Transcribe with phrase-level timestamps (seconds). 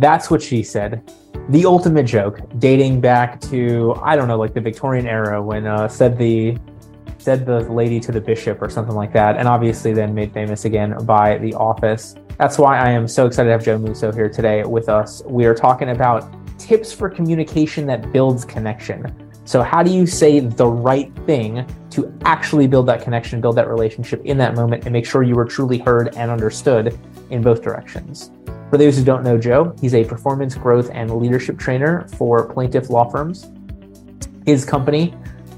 [0.00, 1.12] That's what she said.
[1.50, 5.88] The ultimate joke, dating back to I don't know, like the Victorian era when uh,
[5.88, 6.56] said the
[7.18, 10.64] said the lady to the bishop or something like that, and obviously then made famous
[10.64, 12.14] again by The Office.
[12.38, 15.22] That's why I am so excited to have Joe Musso here today with us.
[15.26, 19.04] We are talking about tips for communication that builds connection.
[19.44, 23.68] So, how do you say the right thing to actually build that connection, build that
[23.68, 26.98] relationship in that moment, and make sure you were truly heard and understood
[27.30, 28.30] in both directions?
[28.70, 32.88] For those who don't know Joe, he's a performance growth and leadership trainer for plaintiff
[32.88, 33.50] law firms.
[34.46, 35.14] His company,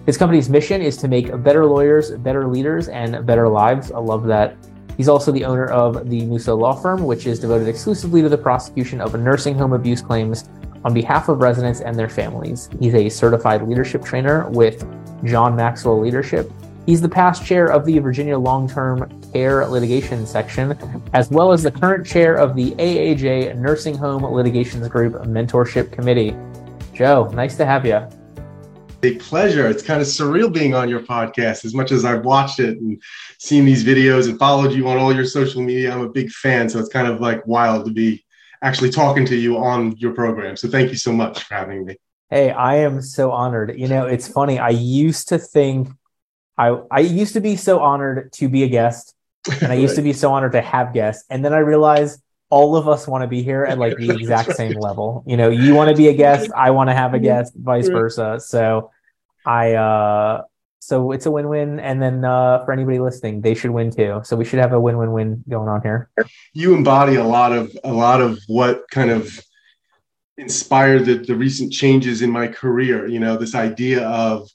[0.07, 3.93] his company's mission is to make better lawyers, better leaders, and better lives.
[3.93, 4.57] I love that.
[4.97, 8.39] He's also the owner of the Musso Law Firm, which is devoted exclusively to the
[8.39, 10.48] prosecution of nursing home abuse claims
[10.84, 12.69] on behalf of residents and their families.
[12.81, 14.87] He's a certified leadership trainer with
[15.25, 16.51] John Maxwell Leadership
[16.84, 20.77] He's the past chair of the Virginia Long Term Care Litigation Section,
[21.12, 26.36] as well as the current chair of the AAJ Nursing Home Litigations Group Mentorship Committee.
[26.92, 28.00] Joe, nice to have you.
[29.05, 29.69] A pleasure.
[29.69, 31.64] It's kind of surreal being on your podcast.
[31.64, 33.00] As much as I've watched it and
[33.39, 36.69] seen these videos and followed you on all your social media, I'm a big fan.
[36.69, 38.24] So it's kind of like wild to be
[38.61, 40.56] actually talking to you on your program.
[40.56, 41.96] So thank you so much for having me.
[42.28, 43.78] Hey, I am so honored.
[43.78, 44.58] You know, it's funny.
[44.58, 45.89] I used to think
[46.62, 49.14] I I used to be so honored to be a guest,
[49.60, 49.96] and I used right.
[49.96, 53.22] to be so honored to have guests, and then I realized all of us want
[53.22, 54.56] to be here at like the exact right.
[54.56, 55.24] same level.
[55.27, 57.88] You know, you want to be a guest, I want to have a guest, vice
[57.88, 58.38] versa.
[58.40, 58.90] So
[59.46, 60.42] I uh
[60.78, 64.20] so it's a win-win and then uh for anybody listening, they should win too.
[64.24, 66.10] So we should have a win-win-win going on here.
[66.52, 69.40] You embody a lot of a lot of what kind of
[70.36, 74.48] inspired the, the recent changes in my career, you know, this idea of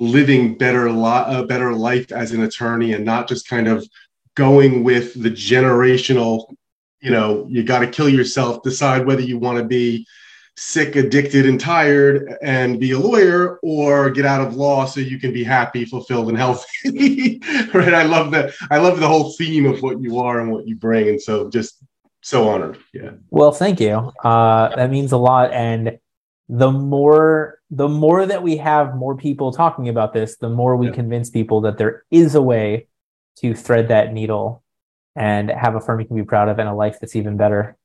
[0.00, 3.86] living better li- a better life as an attorney and not just kind of
[4.34, 6.54] going with the generational
[7.00, 10.06] you know you got to kill yourself decide whether you want to be
[10.56, 15.18] sick addicted and tired and be a lawyer or get out of law so you
[15.20, 17.40] can be happy fulfilled and healthy.
[17.72, 17.94] Right?
[17.94, 20.74] I love that i love the whole theme of what you are and what you
[20.74, 21.82] bring and so just
[22.20, 22.78] so honored.
[22.92, 23.12] Yeah.
[23.30, 24.12] Well thank you.
[24.24, 25.98] Uh that means a lot and
[26.48, 30.86] the more the more that we have more people talking about this, the more we
[30.86, 30.94] yeah.
[30.94, 32.86] convince people that there is a way
[33.36, 34.62] to thread that needle
[35.14, 37.76] and have a firm you can be proud of and a life that's even better.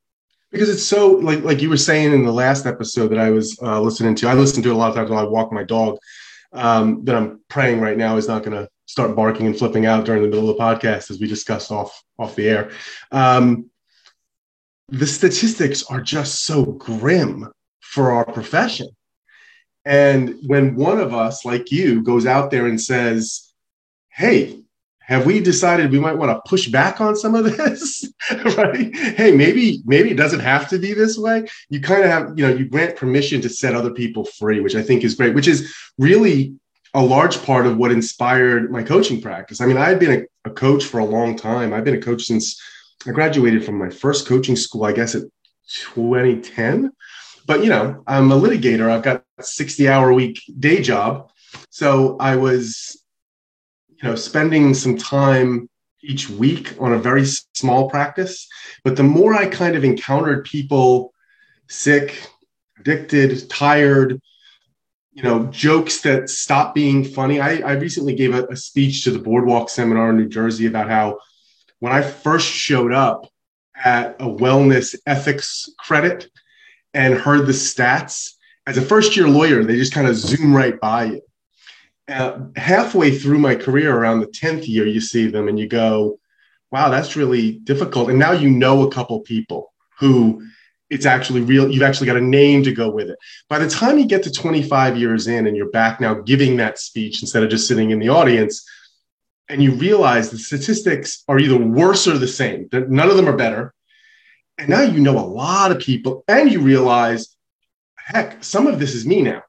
[0.52, 3.58] Because it's so like like you were saying in the last episode that I was
[3.62, 4.28] uh, listening to.
[4.28, 5.98] I listen to it a lot of times when I walk my dog.
[6.56, 10.06] Um, that I'm praying right now is not going to start barking and flipping out
[10.06, 12.72] during the middle of the podcast, as we discussed off off the air.
[13.12, 13.72] Um,
[14.90, 17.52] the statistics are just so grim
[17.94, 18.88] for our profession.
[19.86, 23.54] And when one of us, like you, goes out there and says,
[24.10, 24.60] Hey,
[25.02, 28.12] have we decided we might want to push back on some of this?
[28.58, 28.96] right?
[28.96, 31.46] Hey, maybe, maybe it doesn't have to be this way.
[31.70, 34.76] You kind of have, you know, you grant permission to set other people free, which
[34.76, 36.56] I think is great, which is really
[36.94, 39.60] a large part of what inspired my coaching practice.
[39.62, 41.74] I mean, I've been a, a coach for a long time.
[41.74, 42.60] I've been a coach since
[43.06, 45.24] I graduated from my first coaching school, I guess at
[45.68, 46.92] 2010
[47.46, 48.90] but you know, I'm a litigator.
[48.90, 51.30] I've got a 60 hour week day job.
[51.70, 53.04] So I was,
[53.90, 55.70] you know, spending some time
[56.02, 58.48] each week on a very small practice.
[58.84, 61.14] But the more I kind of encountered people
[61.70, 62.30] sick,
[62.80, 64.20] addicted, tired,
[65.14, 67.40] you know, jokes that stop being funny.
[67.40, 70.90] I, I recently gave a, a speech to the Boardwalk Seminar in New Jersey about
[70.90, 71.20] how
[71.80, 73.28] when I first showed up
[73.76, 76.30] at a wellness ethics credit,
[76.94, 78.34] and heard the stats,
[78.68, 81.22] as a first year lawyer, they just kind of zoom right by you.
[82.08, 86.20] Uh, halfway through my career, around the 10th year, you see them and you go,
[86.72, 88.10] wow, that's really difficult.
[88.10, 90.44] And now you know a couple people who
[90.90, 91.70] it's actually real.
[91.72, 93.18] You've actually got a name to go with it.
[93.50, 96.78] By the time you get to 25 years in and you're back now giving that
[96.78, 98.68] speech instead of just sitting in the audience,
[99.50, 103.36] and you realize the statistics are either worse or the same, none of them are
[103.36, 103.74] better.
[104.58, 107.36] And now you know a lot of people, and you realize,
[107.98, 109.44] heck, some of this is me now.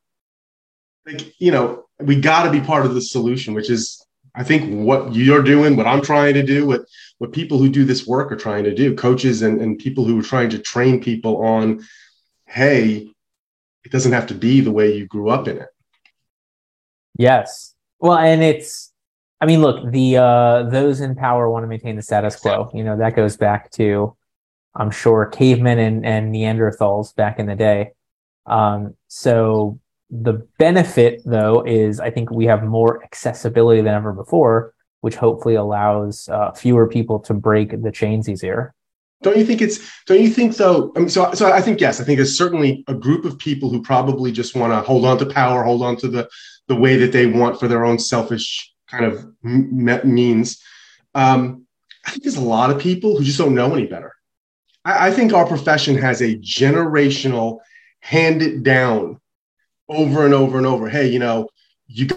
[1.06, 4.04] Like, you know, we got to be part of the solution, which is,
[4.34, 6.82] I think, what you're doing, what I'm trying to do, what
[7.18, 10.18] what people who do this work are trying to do, coaches and, and people who
[10.18, 11.84] are trying to train people on,
[12.46, 13.08] hey,
[13.84, 15.68] it doesn't have to be the way you grew up in it.
[17.16, 17.74] Yes.
[18.00, 18.92] Well, and it's
[19.40, 22.70] I mean, look, the uh those in power want to maintain the status quo.
[22.74, 24.16] You know, that goes back to
[24.76, 27.92] I'm sure cavemen and, and Neanderthals back in the day.
[28.46, 29.78] Um, so
[30.10, 35.54] the benefit though is I think we have more accessibility than ever before, which hopefully
[35.54, 38.74] allows uh, fewer people to break the chains easier.
[39.22, 39.78] Don't you think it's?
[40.04, 40.92] Don't you think though?
[40.96, 41.98] I mean, so, so I think yes.
[41.98, 45.16] I think there's certainly a group of people who probably just want to hold on
[45.18, 46.28] to power, hold on to the
[46.68, 49.26] the way that they want for their own selfish kind of
[50.04, 50.62] means.
[51.14, 51.66] Um,
[52.06, 54.14] I think there's a lot of people who just don't know any better.
[54.84, 57.60] I, I think our profession has a generational
[58.00, 59.20] hand it down
[59.88, 60.88] over and over and over.
[60.88, 61.48] Hey, you know,
[61.86, 62.08] you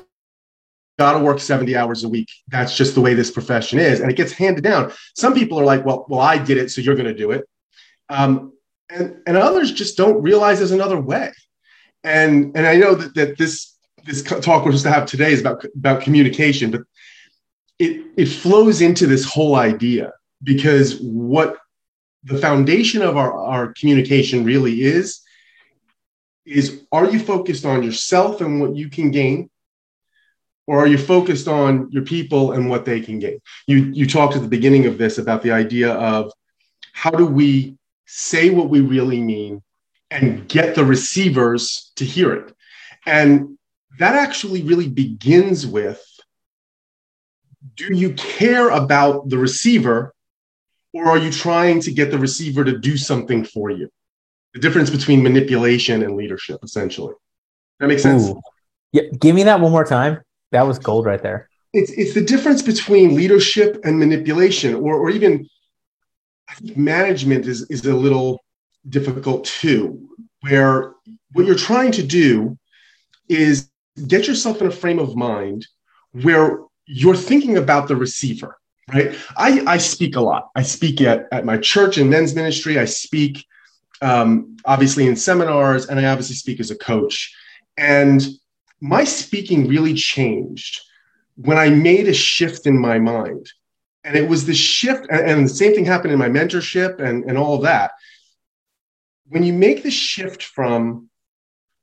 [1.00, 2.30] got to work 70 hours a week.
[2.48, 4.00] That's just the way this profession is.
[4.00, 4.92] And it gets handed down.
[5.16, 7.48] Some people are like, well, well, I did it, so you're going to do it.
[8.10, 8.54] Um,
[8.90, 11.32] and, and others just don't realize there's another way.
[12.04, 15.42] And, and I know that, that this, this talk we're supposed to have today is
[15.42, 16.82] about, about communication, but
[17.80, 20.14] it, it flows into this whole idea
[20.44, 21.58] because what
[22.24, 25.22] the foundation of our, our communication really is,
[26.46, 29.50] is are you focused on yourself and what you can gain?
[30.68, 33.40] or are you focused on your people and what they can gain?
[33.66, 36.32] You you talked at the beginning of this about the idea of
[36.92, 39.64] how do we say what we really mean
[40.12, 42.54] and get the receivers to hear it.
[43.06, 43.58] And
[44.00, 46.04] that actually really begins with
[47.76, 50.14] do you care about the receiver
[50.98, 53.90] or are you trying to get the receiver to do something for you?
[54.54, 57.14] The difference between manipulation and leadership, essentially.
[57.80, 58.30] That makes sense.
[58.30, 58.42] Ooh.
[58.92, 60.22] Yeah, give me that one more time.
[60.52, 61.50] That was gold right there.
[61.74, 65.48] It's it's the difference between leadership and manipulation, or or even
[66.76, 68.42] management is is a little
[68.88, 70.10] difficult too,
[70.42, 70.94] where
[71.34, 72.58] what you're trying to do
[73.28, 73.70] is
[74.08, 75.68] get yourself in a frame of mind
[76.14, 78.58] where you're thinking about the receiver,
[78.94, 79.16] right?
[79.36, 80.50] I, I speak a lot.
[80.56, 82.80] I speak at, at my church and men's ministry.
[82.80, 83.46] I speak
[84.02, 87.36] um, obviously in seminars, and I obviously speak as a coach.
[87.78, 88.26] And
[88.80, 90.82] my speaking really changed
[91.36, 93.52] when I made a shift in my mind.
[94.04, 97.38] And it was the shift, and, the same thing happened in my mentorship and, and
[97.38, 97.92] all that.
[99.28, 101.10] When you make the shift from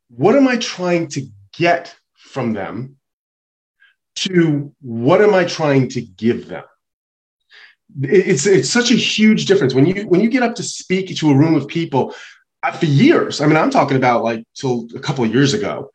[0.08, 2.96] what am I trying to get from them
[4.16, 6.64] to what am I trying to give them?
[8.02, 11.30] It's, it's such a huge difference when you when you get up to speak to
[11.30, 12.14] a room of people
[12.62, 13.40] uh, for years.
[13.40, 15.90] I mean, I'm talking about like till a couple of years ago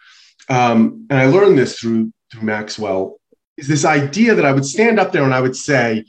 [0.50, 3.20] um, and I learned this through through Maxwell,
[3.58, 6.06] is this idea that I would stand up there and I would say,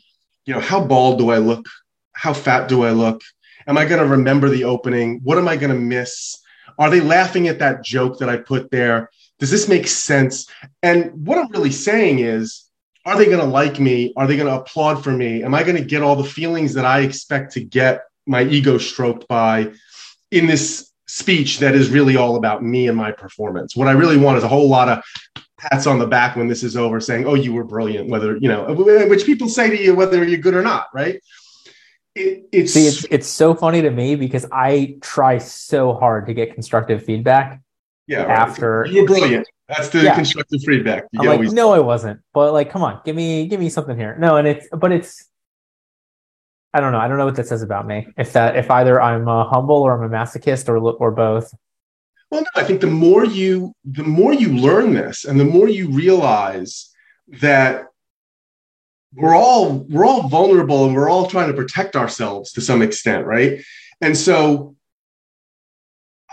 [0.47, 1.67] you know, how bald do I look?
[2.13, 3.23] How fat do I look?
[3.67, 5.21] Am I going to remember the opening?
[5.23, 6.39] What am I going to miss?
[6.79, 9.11] Are they laughing at that joke that I put there?
[9.39, 10.47] Does this make sense?
[10.83, 12.65] And what I'm really saying is,
[13.05, 14.13] are they going to like me?
[14.17, 15.43] Are they going to applaud for me?
[15.43, 18.79] Am I going to get all the feelings that I expect to get my ego
[18.79, 19.73] stroked by
[20.31, 23.75] in this speech that is really all about me and my performance.
[23.75, 25.03] What I really want is a whole lot of
[25.59, 28.49] pats on the back when this is over saying, oh, you were brilliant, whether, you
[28.49, 31.21] know, which people say to you, whether you're good or not, right?
[32.15, 36.35] It, it's, See, it's, it's so funny to me because I try so hard to
[36.35, 37.61] get constructive feedback.
[38.07, 38.23] Yeah.
[38.23, 38.39] Right.
[38.39, 39.49] After you're brilliant.
[39.71, 40.15] That's the yeah.
[40.17, 41.05] constructive feedback.
[41.13, 41.53] You I'm like, always...
[41.53, 42.21] no, I wasn't.
[42.35, 44.17] But like, come on, give me, give me something here.
[44.19, 45.31] No, and it's, but it's,
[46.73, 46.99] I don't know.
[46.99, 48.09] I don't know what that says about me.
[48.17, 51.53] If that, if either I'm uh, humble or I'm a masochist or or both.
[52.31, 55.69] Well, no, I think the more you the more you learn this, and the more
[55.69, 56.95] you realize
[57.41, 57.87] that
[59.15, 63.27] we're all we're all vulnerable and we're all trying to protect ourselves to some extent,
[63.27, 63.65] right?
[64.01, 64.77] And so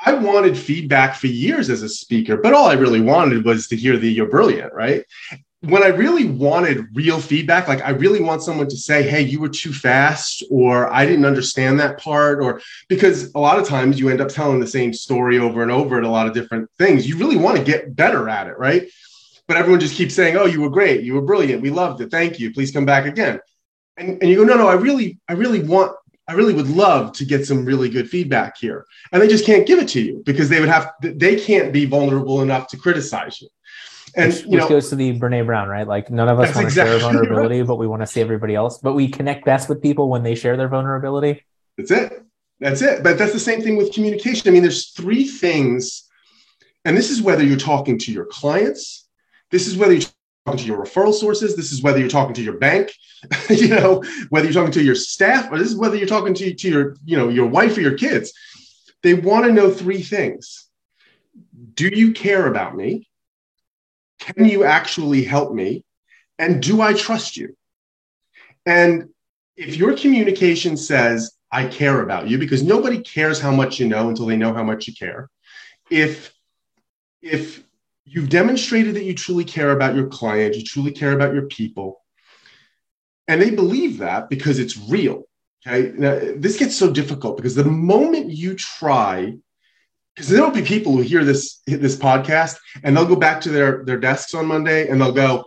[0.05, 3.75] I wanted feedback for years as a speaker, but all I really wanted was to
[3.75, 5.03] hear the you're brilliant, right?
[5.61, 9.39] when I really wanted real feedback, like I really want someone to say, Hey, you
[9.39, 13.99] were too fast, or I didn't understand that part, or because a lot of times
[13.99, 16.69] you end up telling the same story over and over at a lot of different
[16.77, 17.07] things.
[17.07, 18.87] You really want to get better at it, right?
[19.47, 22.11] But everyone just keeps saying, Oh, you were great, you were brilliant, we loved it,
[22.11, 23.39] thank you, please come back again.
[23.97, 25.95] And, and you go, No, no, I really, I really want,
[26.27, 28.85] I really would love to get some really good feedback here.
[29.11, 31.85] And they just can't give it to you because they would have, they can't be
[31.85, 33.47] vulnerable enough to criticize you
[34.17, 35.87] and which, which goes to the Brene Brown, right?
[35.87, 37.67] Like none of us want to exactly share vulnerability, right.
[37.67, 38.79] but we want to see everybody else.
[38.79, 41.45] But we connect best with people when they share their vulnerability.
[41.77, 42.23] That's it.
[42.59, 43.03] That's it.
[43.03, 44.49] But that's the same thing with communication.
[44.49, 46.09] I mean, there's three things,
[46.83, 49.07] and this is whether you're talking to your clients,
[49.51, 50.16] this is whether you're talking
[50.55, 52.93] to your referral sources, this is whether you're talking to your bank,
[53.49, 56.53] you know, whether you're talking to your staff, or this is whether you're talking to,
[56.53, 58.31] to your, you know, your wife or your kids.
[59.03, 60.67] They want to know three things.
[61.73, 63.07] Do you care about me?
[64.19, 65.83] Can you actually help me?
[66.39, 67.55] And do I trust you?
[68.65, 69.09] And
[69.55, 74.09] if your communication says, I care about you, because nobody cares how much you know
[74.09, 75.29] until they know how much you care.
[75.89, 76.33] If,
[77.21, 77.63] if
[78.07, 82.01] you've demonstrated that you truly care about your client, you truly care about your people,
[83.27, 85.27] and they believe that because it's real,
[85.67, 85.91] Okay.
[85.97, 89.33] Now, this gets so difficult because the moment you try,
[90.15, 93.83] because there'll be people who hear this this podcast and they'll go back to their
[93.83, 95.43] their desks on Monday and they'll go,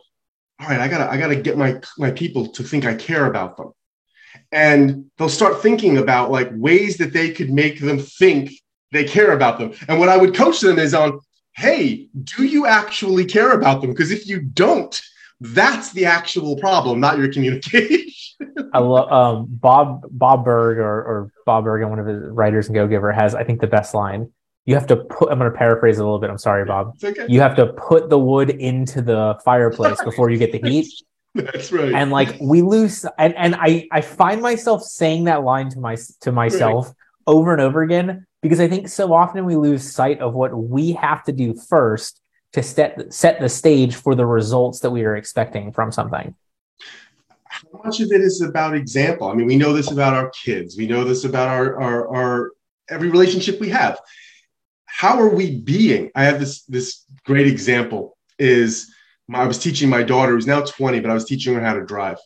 [0.61, 3.57] all right, I gotta I gotta get my my people to think I care about
[3.57, 3.73] them,
[4.53, 8.51] and they'll start thinking about like ways that they could make them think
[8.93, 9.73] they care about them.
[9.89, 11.21] And what I would coach them is on,
[11.61, 13.91] hey, do you actually care about them?
[13.91, 14.99] Because if you don't,
[15.41, 18.07] that's the actual problem, not your communication.
[18.73, 22.69] I love um, Bob Bob Burg or, or Bob Berg, and one of his writers
[22.69, 24.31] and Go Giver, has I think the best line.
[24.65, 25.31] You have to put.
[25.31, 26.31] I'm going to paraphrase it a little bit.
[26.31, 26.95] I'm sorry, Bob.
[27.03, 27.27] Okay.
[27.29, 30.89] You have to put the wood into the fireplace before you get the heat.
[31.35, 31.93] That's right.
[31.93, 35.97] And like we lose, and and I I find myself saying that line to my
[36.23, 36.95] to myself right.
[37.27, 40.93] over and over again because I think so often we lose sight of what we
[40.93, 42.21] have to do first
[42.53, 46.35] to set set the stage for the results that we are expecting from something.
[47.45, 49.29] How much of it is about example?
[49.29, 50.77] I mean we know this about our kids.
[50.77, 52.53] We know this about our our, our
[52.89, 54.01] every relationship we have.
[54.87, 56.11] How are we being?
[56.15, 58.93] I have this this great example is
[59.29, 61.75] my, i was teaching my daughter who's now 20 but i was teaching her how
[61.75, 62.19] to drive.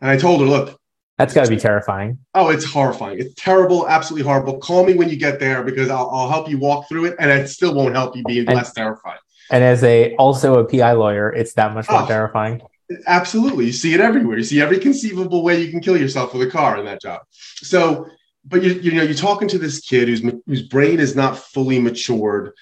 [0.00, 0.79] And i told her look
[1.20, 2.18] that's got to be terrifying.
[2.34, 3.18] Oh, it's horrifying.
[3.18, 4.58] It's terrible, absolutely horrible.
[4.58, 7.30] Call me when you get there because I'll, I'll help you walk through it, and
[7.30, 9.18] it still won't help you be and, less terrified.
[9.50, 12.62] And as a also a PI lawyer, it's that much more oh, terrifying.
[13.06, 14.38] Absolutely, you see it everywhere.
[14.38, 17.20] You see every conceivable way you can kill yourself with a car in that job.
[17.30, 18.06] So,
[18.46, 21.78] but you you know you're talking to this kid whose whose brain is not fully
[21.80, 22.52] matured,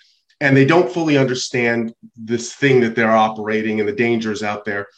[0.41, 4.89] and they don't fully understand this thing that they're operating and the dangers out there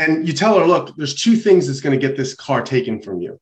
[0.00, 3.02] and you tell her, look, there's two things that's going to get this car taken
[3.02, 3.38] from you.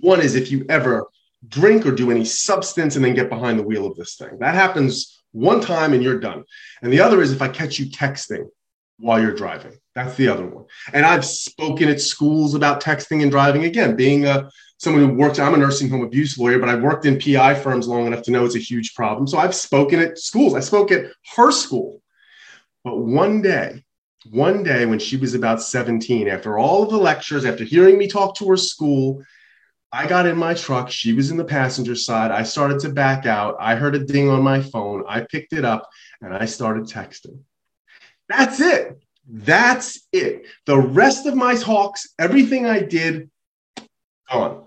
[0.00, 1.06] One is if you ever
[1.46, 4.38] drink or do any substance and then get behind the wheel of this thing.
[4.40, 6.42] That happens one time and you're done.
[6.82, 8.48] And the other is if I catch you texting
[8.98, 9.78] while you're driving.
[9.94, 10.64] That's the other one.
[10.92, 13.64] And I've spoken at schools about texting and driving.
[13.64, 17.06] Again, being a someone who works, I'm a nursing home abuse lawyer, but I've worked
[17.06, 19.28] in PI firms long enough to know it's a huge problem.
[19.28, 20.54] So I've spoken at schools.
[20.56, 22.02] I spoke at her school.
[22.82, 23.83] But one day
[24.30, 28.08] one day when she was about 17, after all of the lectures, after hearing me
[28.08, 29.22] talk to her school,
[29.92, 30.90] I got in my truck.
[30.90, 32.32] She was in the passenger side.
[32.32, 33.56] I started to back out.
[33.60, 35.04] I heard a ding on my phone.
[35.06, 35.88] I picked it up
[36.20, 37.38] and I started texting.
[38.28, 39.00] That's it.
[39.28, 40.46] That's it.
[40.66, 43.30] The rest of my talks, everything I did,
[44.28, 44.64] gone.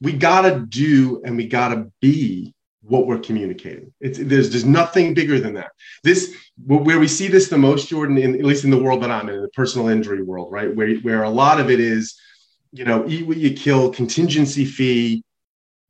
[0.00, 2.55] We got to do and we got to be
[2.88, 3.92] what we're communicating.
[4.00, 5.72] It's there's there's nothing bigger than that.
[6.04, 9.10] This where we see this the most, Jordan, in, at least in the world that
[9.10, 10.74] I'm in, the personal injury world, right?
[10.74, 12.18] Where where a lot of it is,
[12.72, 15.24] you know, eat what you kill, contingency fee.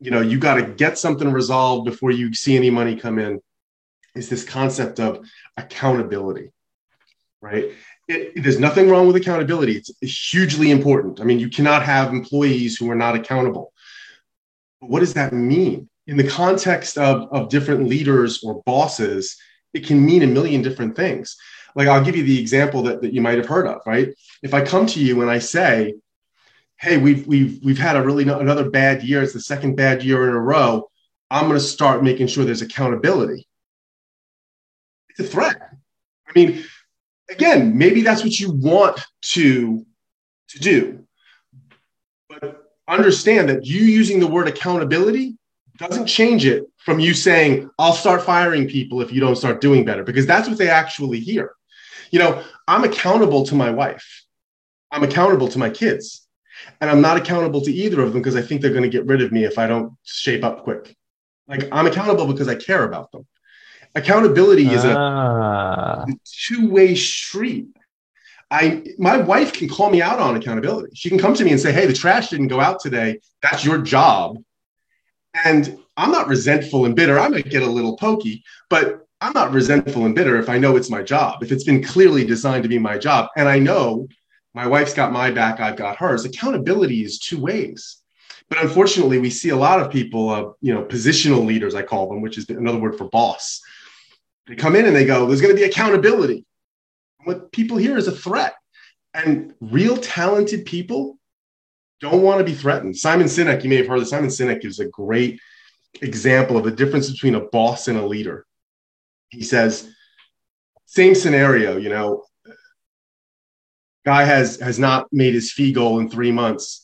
[0.00, 3.40] You know, you got to get something resolved before you see any money come in.
[4.14, 5.26] Is this concept of
[5.56, 6.50] accountability,
[7.40, 7.72] right?
[8.08, 9.82] It, there's nothing wrong with accountability.
[10.00, 11.20] It's, hugely important.
[11.20, 13.72] I mean, you cannot have employees who are not accountable.
[14.78, 15.88] What does that mean?
[16.06, 19.36] In the context of, of different leaders or bosses,
[19.74, 21.36] it can mean a million different things.
[21.74, 24.14] Like I'll give you the example that, that you might have heard of, right?
[24.42, 25.94] If I come to you and I say,
[26.78, 30.28] hey, we've we've we've had a really another bad year, it's the second bad year
[30.28, 30.88] in a row.
[31.30, 33.46] I'm to start making sure there's accountability.
[35.10, 35.56] It's a threat.
[36.28, 36.64] I mean,
[37.30, 39.84] again, maybe that's what you want to
[40.50, 41.06] to do.
[42.28, 45.36] But understand that you using the word accountability
[45.78, 49.84] doesn't change it from you saying, I'll start firing people if you don't start doing
[49.84, 51.52] better, because that's what they actually hear.
[52.10, 54.24] You know, I'm accountable to my wife,
[54.90, 56.26] I'm accountable to my kids,
[56.80, 59.06] and I'm not accountable to either of them because I think they're going to get
[59.06, 60.96] rid of me if I don't shape up quick.
[61.48, 63.26] Like, I'm accountable because I care about them.
[63.94, 66.04] Accountability is ah.
[66.04, 66.06] a
[66.46, 67.68] two way street.
[68.50, 70.94] I my wife can call me out on accountability.
[70.94, 73.20] She can come to me and say, "Hey, the trash didn't go out today.
[73.42, 74.38] That's your job."
[75.44, 77.18] And I'm not resentful and bitter.
[77.18, 80.76] I might get a little pokey, but I'm not resentful and bitter if I know
[80.76, 83.28] it's my job, if it's been clearly designed to be my job.
[83.36, 84.08] And I know
[84.54, 86.24] my wife's got my back, I've got hers.
[86.24, 87.98] Accountability is two ways.
[88.48, 92.08] But unfortunately, we see a lot of people, uh, you know, positional leaders, I call
[92.08, 93.60] them, which is another word for boss.
[94.46, 96.44] They come in and they go, there's going to be accountability.
[97.24, 98.54] What people hear is a threat.
[99.14, 101.18] And real talented people
[102.00, 102.96] don't want to be threatened.
[102.96, 105.40] Simon Sinek, you may have heard of Simon Sinek is a great
[106.02, 108.46] example of the difference between a boss and a leader.
[109.28, 109.90] He says,
[110.84, 112.24] same scenario, you know,
[114.04, 116.82] guy has has not made his fee goal in three months.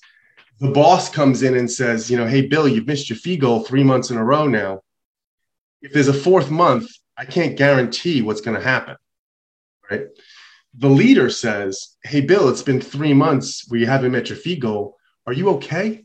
[0.59, 3.61] The boss comes in and says, you know, hey Bill, you've missed your fee goal
[3.61, 4.81] three months in a row now.
[5.81, 8.97] If there's a fourth month, I can't guarantee what's going to happen.
[9.91, 10.07] Right.
[10.75, 14.57] The leader says, Hey Bill, it's been three months where you haven't met your fee
[14.57, 14.97] goal.
[15.27, 16.05] Are you okay?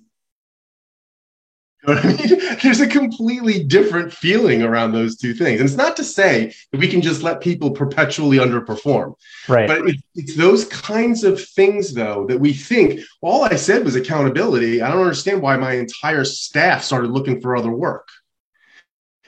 [1.84, 2.58] You know I mean?
[2.64, 5.60] There's a completely different feeling around those two things.
[5.60, 9.16] And it's not to say that we can just let people perpetually underperform.
[9.48, 9.68] Right.
[9.68, 13.96] But it, it's those kinds of things, though, that we think all I said was
[13.96, 14.82] accountability.
[14.82, 18.08] I don't understand why my entire staff started looking for other work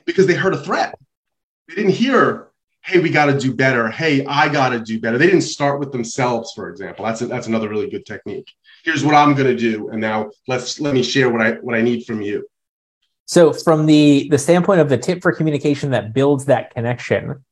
[0.05, 0.95] because they heard a threat.
[1.67, 2.49] They didn't hear,
[2.81, 3.89] hey, we got to do better.
[3.89, 5.17] Hey, I got to do better.
[5.17, 7.05] They didn't start with themselves, for example.
[7.05, 8.51] That's, a, that's another really good technique
[8.83, 11.75] here's what I'm going to do, and now let's let me share what I what
[11.75, 12.47] I need from you.
[13.25, 17.43] So, from the the standpoint of the tip for communication that builds that connection,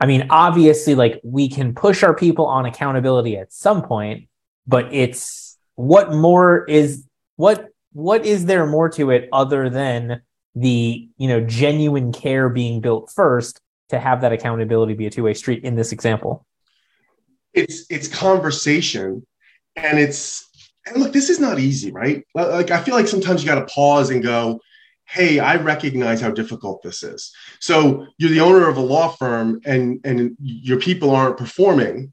[0.00, 4.28] I mean, obviously, like we can push our people on accountability at some point,
[4.66, 7.04] but it's what more is
[7.36, 10.22] what what is there more to it other than
[10.54, 15.24] the you know genuine care being built first to have that accountability be a two
[15.24, 16.46] way street in this example?
[17.54, 19.26] It's it's conversation,
[19.74, 20.47] and it's
[20.88, 22.24] and look, this is not easy, right?
[22.34, 24.60] Like, I feel like sometimes you got to pause and go,
[25.06, 27.32] hey, I recognize how difficult this is.
[27.60, 32.12] So you're the owner of a law firm and, and your people aren't performing.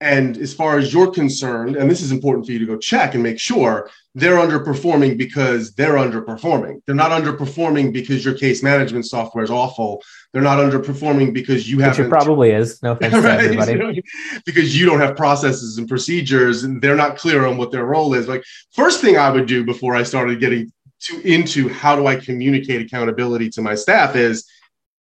[0.00, 3.14] And as far as you're concerned, and this is important for you to go check
[3.14, 6.80] and make sure they're underperforming because they're underperforming.
[6.86, 10.02] They're not underperforming because your case management software is awful.
[10.32, 11.98] They're not underperforming because you have.
[11.98, 12.80] It probably is.
[12.80, 13.38] No offense right?
[13.38, 14.02] to everybody.
[14.46, 18.14] because you don't have processes and procedures, and they're not clear on what their role
[18.14, 18.28] is.
[18.28, 22.16] Like first thing I would do before I started getting to into how do I
[22.16, 24.44] communicate accountability to my staff is,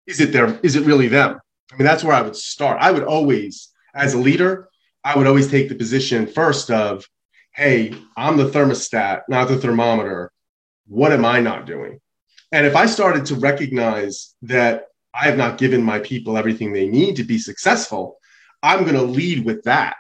[0.08, 0.60] is it there?
[0.64, 1.40] Is it really them?
[1.72, 2.78] I mean, that's where I would start.
[2.80, 4.69] I would always, as a leader,
[5.04, 7.06] I would always take the position first of,
[7.54, 10.32] hey, I'm the thermostat, not the thermometer.
[10.88, 12.00] What am I not doing?
[12.52, 16.88] And if I started to recognize that I have not given my people everything they
[16.88, 18.20] need to be successful,
[18.62, 19.98] I'm going to lead with that.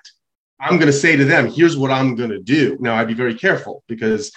[0.59, 2.77] I'm going to say to them, here's what I'm going to do.
[2.79, 4.31] Now, I'd be very careful because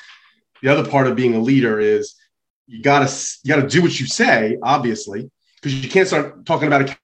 [0.62, 2.14] the other part of being a leader is
[2.66, 6.46] you got to you got to do what you say, obviously, because you can't start
[6.46, 6.96] talking about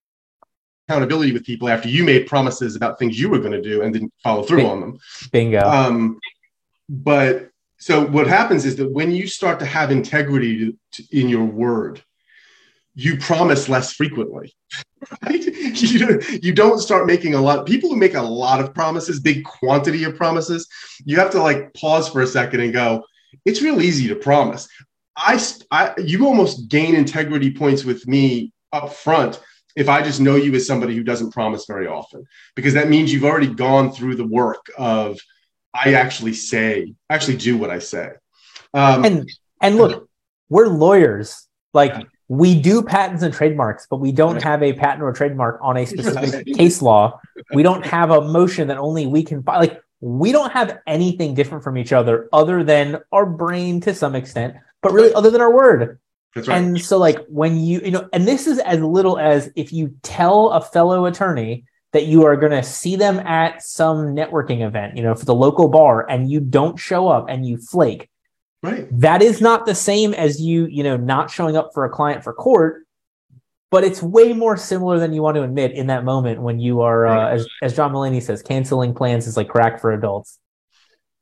[0.88, 3.92] accountability with people after you made promises about things you were going to do and
[3.92, 4.98] didn't follow through on them.
[5.32, 5.60] Bingo.
[5.60, 6.18] Um,
[6.88, 11.28] but so what happens is that when you start to have integrity to, to, in
[11.28, 12.02] your word,
[12.94, 14.54] you promise less frequently.
[15.22, 15.44] Right?
[15.44, 17.66] You, you don't start making a lot.
[17.66, 20.66] People who make a lot of promises, big quantity of promises,
[21.04, 23.04] you have to like pause for a second and go.
[23.44, 24.68] It's real easy to promise.
[25.16, 29.40] I, I you almost gain integrity points with me up front
[29.78, 33.12] if I just know you as somebody who doesn't promise very often, because that means
[33.12, 35.20] you've already gone through the work of
[35.72, 38.10] I actually say, actually do what I say.
[38.74, 39.30] Um, and
[39.62, 40.08] and look,
[40.48, 41.46] we're lawyers.
[41.72, 41.94] Like
[42.26, 45.86] we do patents and trademarks, but we don't have a patent or trademark on a
[45.86, 47.20] specific case law.
[47.54, 49.60] We don't have a motion that only we can file.
[49.60, 54.16] Like we don't have anything different from each other other than our brain to some
[54.16, 56.00] extent, but really other than our word.
[56.46, 56.56] Right.
[56.56, 59.94] And so, like, when you, you know, and this is as little as if you
[60.02, 64.96] tell a fellow attorney that you are going to see them at some networking event,
[64.96, 68.08] you know, for the local bar, and you don't show up and you flake.
[68.62, 68.86] Right.
[68.92, 72.22] That is not the same as you, you know, not showing up for a client
[72.22, 72.84] for court,
[73.70, 76.82] but it's way more similar than you want to admit in that moment when you
[76.82, 80.38] are, uh, uh, as, as John Mulaney says, canceling plans is like crack for adults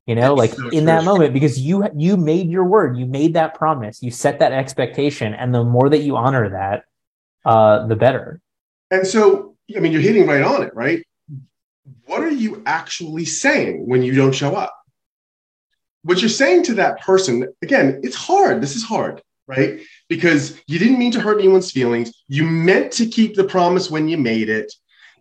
[0.06, 0.80] you know That's like so in true.
[0.86, 4.52] that moment because you you made your word you made that promise you set that
[4.52, 6.84] expectation and the more that you honor that
[7.44, 8.40] uh the better.
[8.90, 11.04] And so i mean you're hitting right on it right?
[12.06, 14.72] What are you actually saying when you don't show up?
[16.02, 18.60] What you're saying to that person again it's hard.
[18.60, 19.80] This is hard right?
[20.08, 22.12] Because you didn't mean to hurt anyone's feelings.
[22.26, 24.72] You meant to keep the promise when you made it.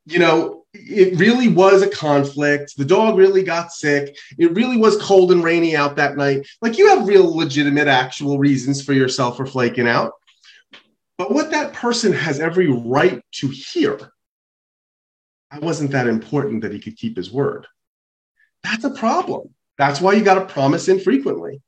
[0.06, 2.78] You know it really was a conflict.
[2.78, 4.18] The dog really got sick.
[4.38, 6.48] It really was cold and rainy out that night.
[6.62, 10.14] Like you have real legitimate, actual reasons for yourself for flaking out.
[11.18, 14.12] But what that person has every right to hear,
[15.50, 17.68] I wasn't that important that he could keep his word.
[18.64, 19.54] That's a problem.
[19.78, 21.62] That's why you got to promise infrequently.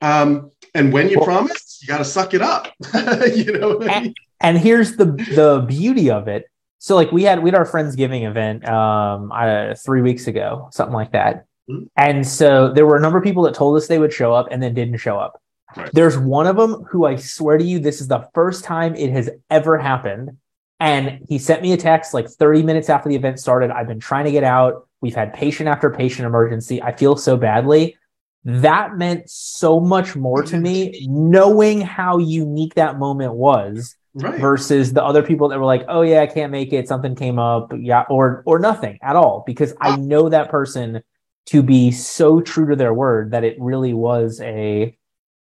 [0.00, 2.68] Um, and when you well, promise, you got to suck it up.
[3.34, 3.78] you know.
[3.80, 4.14] And, I mean?
[4.40, 6.46] and here's the the beauty of it
[6.82, 10.94] so like we had we had our friendsgiving event um uh, three weeks ago something
[10.94, 11.46] like that.
[11.70, 11.84] Mm-hmm.
[11.96, 14.48] and so there were a number of people that told us they would show up
[14.50, 15.40] and then didn't show up.
[15.76, 15.88] Right.
[15.92, 19.10] there's one of them who i swear to you this is the first time it
[19.10, 20.36] has ever happened.
[20.80, 23.70] And he sent me a text like 30 minutes after the event started.
[23.70, 24.88] I've been trying to get out.
[25.00, 26.82] We've had patient after patient emergency.
[26.82, 27.96] I feel so badly.
[28.44, 34.40] That meant so much more to me knowing how unique that moment was right.
[34.40, 36.88] versus the other people that were like, "Oh yeah, I can't make it.
[36.88, 41.02] Something came up." Yeah, or or nothing at all because I know that person
[41.46, 44.96] to be so true to their word that it really was a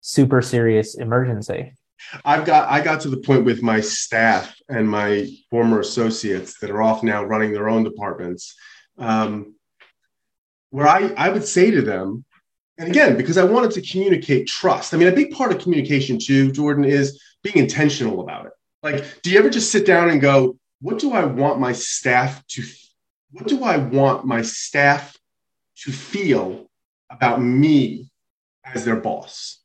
[0.00, 1.72] super serious emergency.
[2.24, 6.70] I've got I got to the point with my staff and my former associates that
[6.70, 8.54] are off now running their own departments,
[8.98, 9.54] um,
[10.70, 12.24] where I I would say to them,
[12.78, 14.94] and again because I wanted to communicate trust.
[14.94, 18.52] I mean, a big part of communication too, Jordan, is being intentional about it.
[18.82, 22.46] Like, do you ever just sit down and go, what do I want my staff
[22.48, 22.64] to?
[23.32, 25.16] What do I want my staff
[25.82, 26.68] to feel
[27.10, 28.10] about me
[28.64, 29.60] as their boss?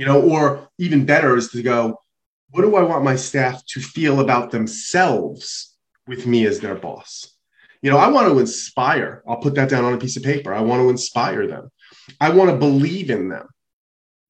[0.00, 2.00] you know, or even better is to go,
[2.48, 7.36] what do I want my staff to feel about themselves with me as their boss?
[7.82, 9.22] You know, I want to inspire.
[9.28, 10.54] I'll put that down on a piece of paper.
[10.54, 11.70] I want to inspire them.
[12.18, 13.46] I want to believe in them.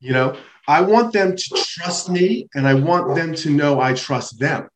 [0.01, 0.37] You know,
[0.69, 4.69] I want them to trust me and I want them to know I trust them.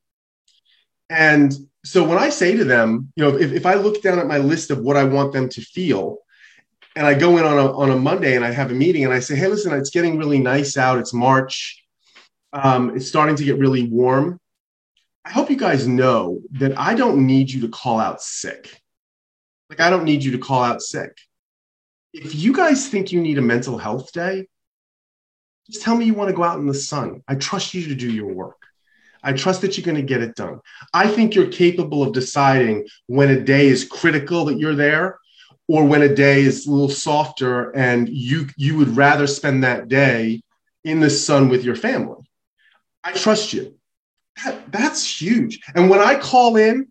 [1.11, 4.27] And so when I say to them, you know, if, if I look down at
[4.27, 6.19] my list of what I want them to feel,
[6.97, 9.13] and I go in on a, on a Monday and I have a meeting and
[9.13, 10.99] I say, hey, listen, it's getting really nice out.
[10.99, 11.83] It's March.
[12.53, 14.39] Um, it's starting to get really warm.
[15.25, 18.81] I hope you guys know that I don't need you to call out sick.
[19.71, 21.17] Like, I don't need you to call out sick.
[22.13, 24.47] If you guys think you need a mental health day,
[25.67, 27.23] just tell me you want to go out in the sun.
[27.27, 28.57] I trust you to do your work.
[29.23, 30.61] I trust that you're going to get it done.
[30.93, 35.19] I think you're capable of deciding when a day is critical that you're there
[35.69, 39.89] or when a day is a little softer and you you would rather spend that
[39.89, 40.43] day
[40.85, 42.23] in the sun with your family
[43.03, 43.75] i trust you
[44.45, 46.87] that, that's huge and when i call in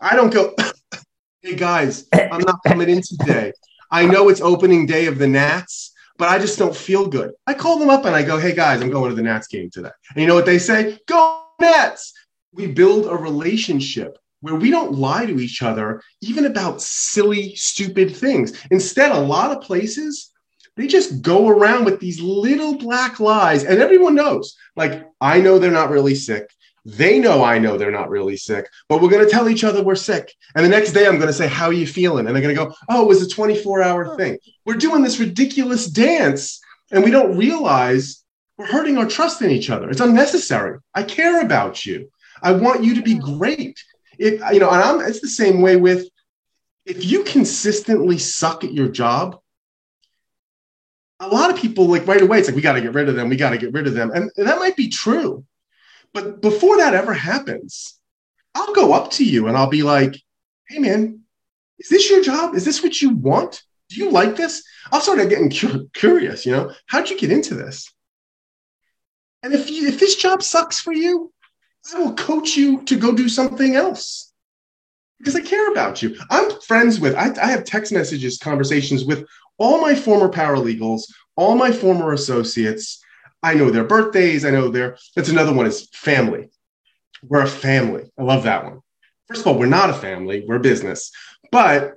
[0.00, 0.54] i don't go
[1.42, 3.52] hey guys i'm not coming in today
[3.90, 7.54] i know it's opening day of the nats but i just don't feel good i
[7.54, 9.90] call them up and i go hey guys i'm going to the nats game today
[10.10, 12.12] and you know what they say go nats
[12.52, 18.14] we build a relationship where we don't lie to each other, even about silly, stupid
[18.14, 18.52] things.
[18.70, 20.30] Instead, a lot of places,
[20.76, 24.56] they just go around with these little black lies, and everyone knows.
[24.76, 26.50] Like, I know they're not really sick.
[26.84, 29.82] They know I know they're not really sick, but we're going to tell each other
[29.82, 30.32] we're sick.
[30.54, 32.26] And the next day, I'm going to say, How are you feeling?
[32.26, 34.38] And they're going to go, Oh, it was a 24 hour thing.
[34.64, 36.60] We're doing this ridiculous dance,
[36.90, 38.24] and we don't realize
[38.56, 39.88] we're hurting our trust in each other.
[39.90, 40.78] It's unnecessary.
[40.94, 42.10] I care about you.
[42.42, 43.36] I want you to be hmm.
[43.36, 43.78] great
[44.18, 46.08] if you know, and I'm it's the same way with
[46.84, 49.40] if you consistently suck at your job,
[51.20, 53.14] a lot of people like right away, it's like we got to get rid of
[53.14, 54.10] them, we got to get rid of them.
[54.12, 55.44] And, and that might be true.
[56.14, 57.98] But before that ever happens,
[58.54, 60.16] I'll go up to you and I'll be like,
[60.68, 61.20] hey man,
[61.78, 62.54] is this your job?
[62.54, 63.62] Is this what you want?
[63.90, 64.62] Do you like this?
[64.90, 67.92] I'll start getting cu- curious, you know, how'd you get into this?
[69.42, 71.32] And if you, if this job sucks for you,
[71.94, 74.32] I will coach you to go do something else
[75.18, 76.16] because I care about you.
[76.30, 79.26] I'm friends with, I, I have text messages, conversations with
[79.58, 81.02] all my former paralegals,
[81.36, 83.02] all my former associates.
[83.42, 84.44] I know their birthdays.
[84.44, 86.48] I know their, that's another one is family.
[87.22, 88.10] We're a family.
[88.18, 88.80] I love that one.
[89.26, 91.12] First of all, we're not a family, we're a business.
[91.52, 91.94] But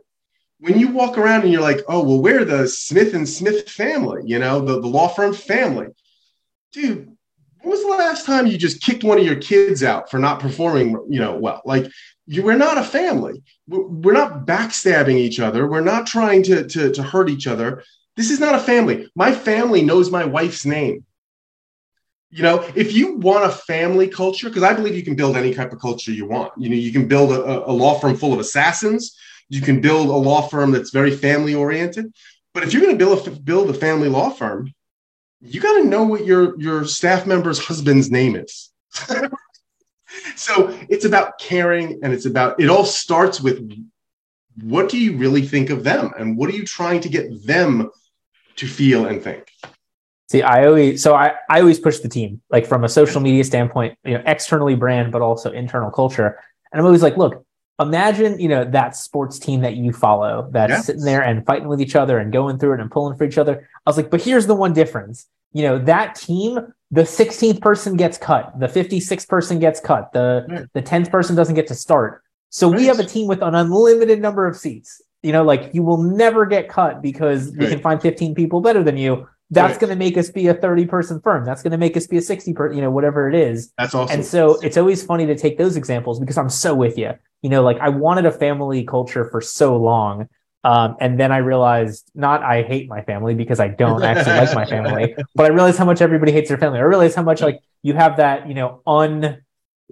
[0.59, 4.21] when you walk around and you're like, oh, well, we're the Smith and Smith family,
[4.25, 5.87] you know, the, the law firm family.
[6.73, 7.15] Dude,
[7.61, 10.39] when was the last time you just kicked one of your kids out for not
[10.39, 11.85] performing you know well like
[12.25, 16.91] you, we're not a family we're not backstabbing each other we're not trying to, to,
[16.91, 17.83] to hurt each other
[18.15, 21.05] this is not a family my family knows my wife's name
[22.31, 25.53] you know if you want a family culture because i believe you can build any
[25.53, 26.51] type of culture you want.
[26.57, 29.17] You know you can build a, a law firm full of assassins.
[29.49, 32.13] You can build a law firm that's very family oriented.
[32.53, 34.73] But if you're going to build a, build a family law firm
[35.41, 38.69] you got to know what your your staff member's husband's name is.
[40.35, 43.71] so it's about caring and it's about it all starts with
[44.61, 47.89] what do you really think of them and what are you trying to get them
[48.57, 49.47] to feel and think
[50.31, 53.43] see i always so i, I always push the team like from a social media
[53.43, 56.39] standpoint you know externally brand but also internal culture
[56.71, 57.45] and i'm always like look
[57.79, 60.85] imagine you know that sports team that you follow that's yes.
[60.85, 63.37] sitting there and fighting with each other and going through it and pulling for each
[63.37, 66.59] other i was like but here's the one difference you know that team
[66.91, 70.65] the 16th person gets cut the 56th person gets cut the right.
[70.73, 72.79] the 10th person doesn't get to start so right.
[72.79, 76.01] we have a team with an unlimited number of seats you know like you will
[76.01, 77.59] never get cut because right.
[77.59, 79.81] we can find 15 people better than you that's right.
[79.81, 81.45] going to make us be a 30 person firm.
[81.45, 83.71] That's going to make us be a 60 per you know whatever it is.
[83.77, 84.15] That's awesome.
[84.15, 87.11] and so it's always funny to take those examples because i'm so with you
[87.41, 90.27] you know like i wanted a family culture for so long
[90.63, 94.53] um, and then I realized not I hate my family because I don't actually like
[94.53, 96.79] my family, but I realized how much everybody hates their family.
[96.79, 99.41] I realized how much like you have that, you know, un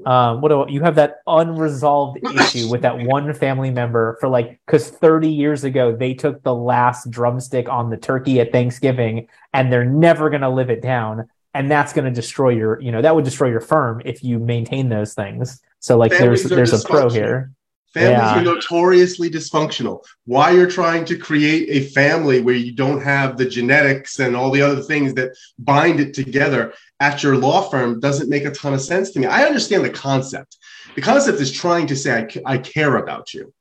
[0.05, 4.59] um, what do, you have that unresolved issue with that one family member for like
[4.65, 9.71] because 30 years ago they took the last drumstick on the turkey at Thanksgiving and
[9.71, 11.27] they're never gonna live it down.
[11.53, 14.37] and that's going to destroy your you know that would destroy your firm if you
[14.39, 17.51] maintain those things so like Families there's there's a pro here
[17.93, 18.39] Families Yeah.
[18.39, 20.03] are notoriously dysfunctional.
[20.25, 24.51] Why you're trying to create a family where you don't have the genetics and all
[24.51, 28.73] the other things that bind it together at your law firm doesn't make a ton
[28.73, 29.25] of sense to me.
[29.25, 30.57] I understand the concept.
[30.95, 33.53] The concept is trying to say, I, I care about you.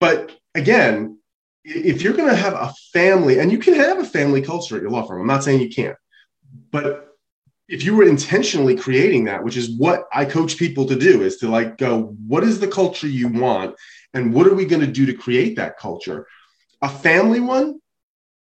[0.00, 1.18] But again,
[1.64, 4.82] if you're going to have a family, and you can have a family culture at
[4.82, 5.96] your law firm, I'm not saying you can't,
[6.70, 7.08] but
[7.68, 11.36] if you were intentionally creating that, which is what I coach people to do, is
[11.38, 13.76] to like go, what is the culture you want?
[14.14, 16.26] And what are we going to do to create that culture?
[16.80, 17.80] A family one,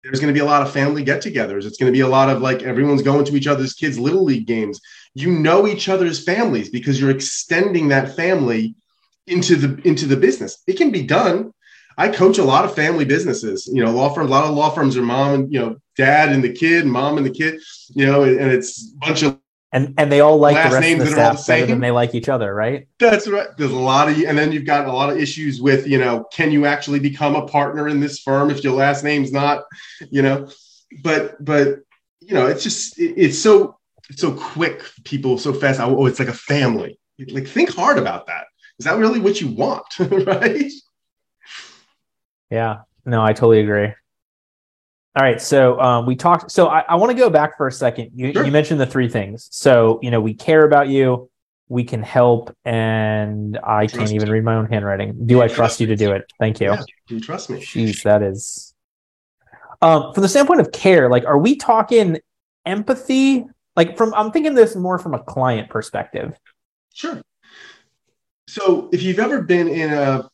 [0.02, 1.64] there's going to be a lot of family get togethers.
[1.64, 4.24] It's going to be a lot of like everyone's going to each other's kids' little
[4.24, 4.80] league games.
[5.14, 8.74] You know each other's families because you're extending that family
[9.26, 10.62] into the into the business.
[10.66, 11.52] It can be done.
[11.98, 13.68] I coach a lot of family businesses.
[13.72, 14.28] You know, law firms.
[14.28, 17.18] A lot of law firms are mom and you know dad and the kid, mom
[17.18, 17.60] and the kid.
[17.90, 19.38] You know, and, and it's a bunch of
[19.72, 21.46] and and they all like Last the rest names of the that are all staff
[21.46, 23.48] the better than they like each other right That's right.
[23.56, 26.24] There's a lot of, and then you've got a lot of issues with, you know,
[26.32, 29.64] can you actually become a partner in this firm if your last name's not,
[30.10, 30.48] you know,
[31.02, 31.80] but, but,
[32.20, 33.78] you know, it's just, it- it's so,
[34.08, 34.82] it's so quick.
[35.04, 35.78] People so fast.
[35.80, 36.98] Oh, oh it's like a family.
[37.28, 38.46] Like, think hard about that.
[38.78, 39.86] Is that really what you want?
[39.98, 40.72] right?
[42.50, 43.92] Yeah, no, I totally agree.
[45.16, 46.52] All right, so um, we talked.
[46.52, 48.12] So I, I want to go back for a second.
[48.14, 48.44] You, Sure.
[48.44, 49.48] you mentioned the three things.
[49.50, 51.28] So you know, we care about you,
[51.68, 54.12] we can help, and I can't Trust.
[54.14, 55.26] even read my own handwriting.
[55.26, 56.32] Do I trust you to do it?
[56.38, 56.68] Thank you.
[56.70, 56.82] Yeah.
[57.08, 57.58] Do you trust me?
[57.60, 58.72] Jeez, that is.
[59.82, 62.18] Um, from the standpoint of care, like, are we talking
[62.66, 63.46] empathy?
[63.74, 66.38] Like, from I'm thinking this more from a client perspective.
[66.94, 67.20] Sure.
[68.46, 70.28] So if you've ever been in a,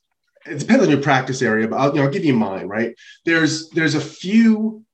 [0.48, 2.94] it depends on your practice area, but I'll, you know, I'll give you mine, right?
[3.24, 4.84] There's there's a few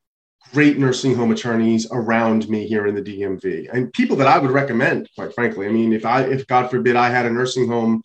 [0.53, 4.51] great nursing home attorneys around me here in the DMV and people that I would
[4.51, 5.67] recommend, quite frankly.
[5.67, 8.03] I mean, if I if God forbid I had a nursing home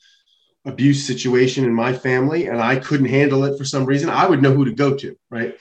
[0.66, 4.42] abuse situation in my family and I couldn't handle it for some reason, I would
[4.42, 5.56] know who to go to, right?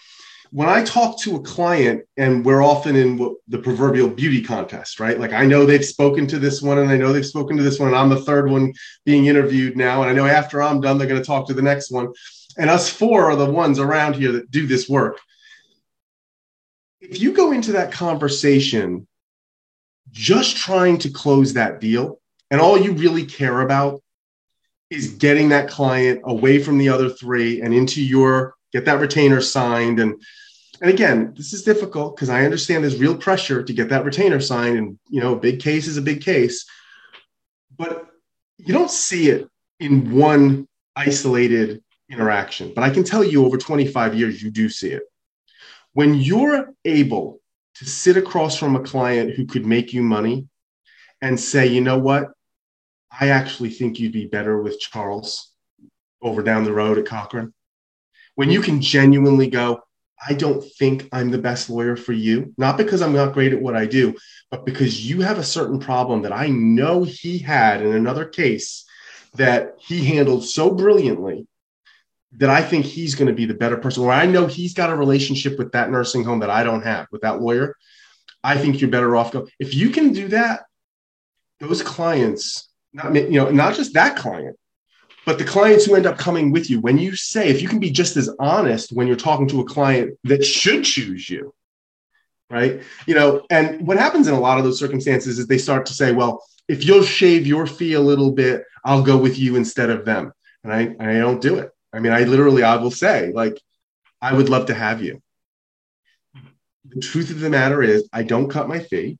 [0.57, 5.21] When I talk to a client, and we're often in the proverbial beauty contest, right?
[5.21, 7.79] Like I know they've spoken to this one, and I know they've spoken to this
[7.79, 8.73] one, and I'm the third one
[9.05, 11.61] being interviewed now, and I know after I'm done, they're going to talk to the
[11.61, 12.11] next one,
[12.57, 15.21] and us four are the ones around here that do this work.
[17.03, 19.07] If you go into that conversation
[20.11, 22.19] just trying to close that deal,
[22.51, 24.03] and all you really care about
[24.89, 29.43] is getting that client away from the other three and into your get that retainer
[29.43, 30.23] signed and
[30.81, 34.41] and again this is difficult because i understand there's real pressure to get that retainer
[34.41, 36.67] signed and you know a big case is a big case.
[37.77, 38.07] But
[38.59, 39.49] you don't see it
[39.81, 42.73] in one isolated interaction.
[42.75, 45.03] But i can tell you over 25 years you do see it.
[45.93, 47.41] When you're able
[47.77, 50.49] to sit across from a client who could make you money
[51.21, 52.31] and say you know what?
[53.19, 55.53] I actually think you'd be better with charles
[56.23, 57.53] over down the road at cochrane.
[58.35, 59.83] When you can genuinely go,
[60.25, 63.61] I don't think I'm the best lawyer for you, not because I'm not great at
[63.61, 64.15] what I do,
[64.51, 68.85] but because you have a certain problem that I know he had in another case
[69.35, 71.47] that he handled so brilliantly
[72.33, 74.03] that I think he's going to be the better person.
[74.03, 77.07] Or I know he's got a relationship with that nursing home that I don't have
[77.11, 77.77] with that lawyer.
[78.43, 79.49] I think you're better off go.
[79.59, 80.65] If you can do that,
[81.61, 84.57] those clients, not you know, not just that client,
[85.27, 87.81] but the clients who end up coming with you, when you say, if you can
[87.81, 91.53] be just as honest when you're talking to a client that should choose you,
[92.49, 92.81] right?
[93.07, 95.95] You know, and what happens in a lot of those circumstances is they start to
[95.95, 99.91] say, well, if you'll shave your fee a little bit, I'll go with you instead
[99.91, 100.33] of them.
[100.63, 101.71] And I, I don't do it.
[101.93, 103.61] I mean, I literally, I will say, like,
[104.23, 105.21] I would love to have you.
[106.85, 109.19] The truth of the matter is, I don't cut my fee.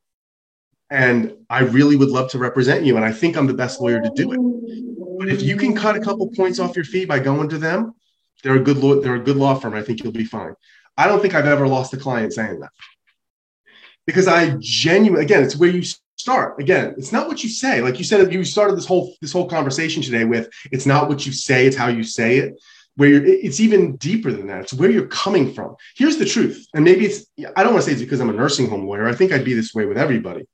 [0.89, 2.95] And I really would love to represent you.
[2.95, 4.86] And I think I'm the best lawyer to do it.
[5.17, 7.95] But if you can cut a couple points off your fee by going to them,
[8.43, 9.73] they're a good law, they're a good law firm.
[9.73, 10.53] I think you'll be fine.
[10.97, 12.71] I don't think I've ever lost a client saying that.
[14.05, 15.83] Because I genuinely, again, it's where you
[16.17, 16.59] start.
[16.59, 17.81] Again, it's not what you say.
[17.81, 21.25] Like you said, you started this whole this whole conversation today with it's not what
[21.25, 22.59] you say, it's how you say it.
[22.95, 24.61] Where it's even deeper than that.
[24.61, 25.75] It's where you're coming from.
[25.95, 27.25] Here's the truth, and maybe it's
[27.55, 29.07] I don't want to say it's because I'm a nursing home lawyer.
[29.07, 30.47] I think I'd be this way with everybody.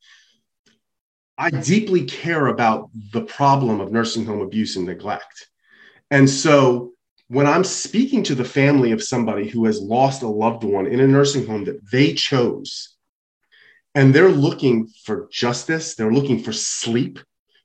[1.38, 5.48] I deeply care about the problem of nursing home abuse and neglect.
[6.12, 6.94] And so
[7.28, 11.00] when I'm speaking to the family of somebody who has lost a loved one in
[11.00, 12.96] a nursing home that they chose,
[13.96, 17.20] and they're looking for justice, they're looking for sleep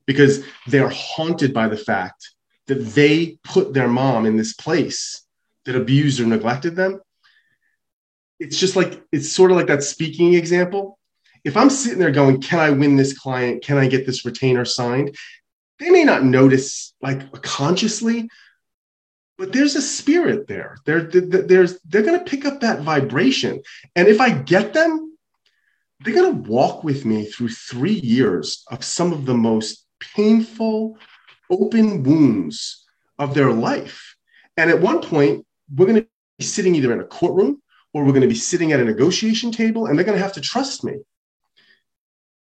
[0.06, 2.30] because they're haunted by the fact
[2.66, 5.22] that they put their mom in this place
[5.64, 7.00] that abused or neglected them.
[8.38, 10.97] It's just like, it's sort of like that speaking example
[11.44, 13.62] if I'm sitting there going, can I win this client?
[13.62, 15.16] Can I get this retainer signed?
[15.78, 18.28] They may not notice like consciously,
[19.36, 20.76] but there's a spirit there.
[20.84, 23.62] They're, there's, they're going to pick up that vibration.
[23.94, 25.16] And if I get them,
[26.00, 30.98] they're going to walk with me through three years of some of the most painful,
[31.50, 32.84] open wounds
[33.18, 34.16] of their life.
[34.56, 37.62] And at one point, we're going to be sitting either in a courtroom
[37.94, 40.34] or we're going to be sitting at a negotiation table and they're going to have
[40.34, 40.94] to trust me.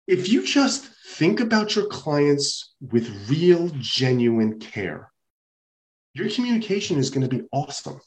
[0.07, 0.87] If you just
[1.17, 5.11] think about your clients with real, genuine care,
[6.13, 8.01] your communication is going to be awesome.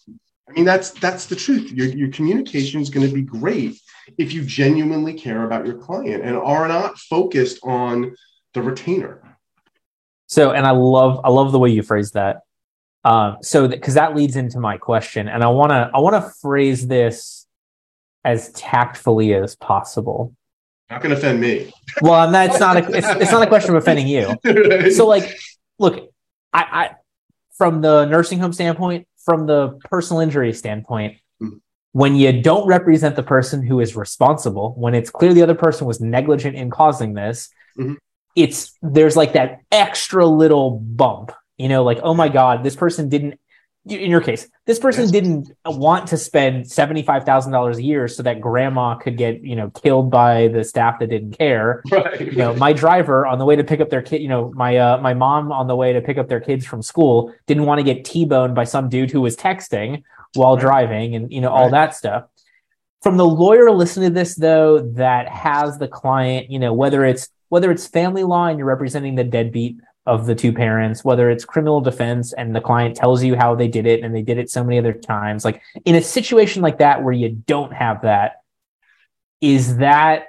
[0.47, 1.71] I mean, that's that's the truth.
[1.71, 3.81] Your, your communication is going to be great
[4.17, 8.15] if you genuinely care about your client and are not focused on
[8.53, 9.37] the retainer.
[10.27, 12.41] So, and I love I love the way you phrase that.
[13.03, 16.15] Um, so because that, that leads into my question, and I want to I want
[16.15, 17.45] to phrase this
[18.23, 20.33] as tactfully as possible.
[20.89, 21.71] Not going to offend me.
[22.01, 24.37] Well, and that's not a it's, it's, not a question of offending you.
[24.43, 24.91] right.
[24.93, 25.37] So, like,
[25.79, 26.11] look,
[26.53, 26.95] I, I
[27.57, 31.57] from the nursing home standpoint, from the personal injury standpoint, mm-hmm.
[31.91, 35.87] when you don't represent the person who is responsible, when it's clear the other person
[35.87, 37.95] was negligent in causing this, mm-hmm.
[38.35, 43.09] it's there's like that extra little bump, you know, like, oh my God, this person
[43.09, 43.39] didn't
[43.89, 45.11] in your case, this person yes.
[45.11, 49.55] didn't want to spend seventy-five thousand dollars a year so that grandma could get, you
[49.55, 51.83] know, killed by the staff that didn't care.
[51.97, 52.19] Right.
[52.19, 54.77] You know, my driver on the way to pick up their kid, you know, my
[54.77, 57.79] uh, my mom on the way to pick up their kids from school didn't want
[57.79, 60.03] to get t-boned by some dude who was texting
[60.35, 60.61] while right.
[60.61, 61.71] driving, and you know all right.
[61.71, 62.25] that stuff.
[63.01, 67.29] From the lawyer listening to this, though, that has the client, you know, whether it's
[67.49, 71.43] whether it's family law and you're representing the deadbeat of the two parents, whether it's
[71.43, 74.49] criminal defense and the client tells you how they did it and they did it
[74.49, 75.43] so many other times.
[75.43, 78.37] Like in a situation like that where you don't have that,
[79.41, 80.27] is that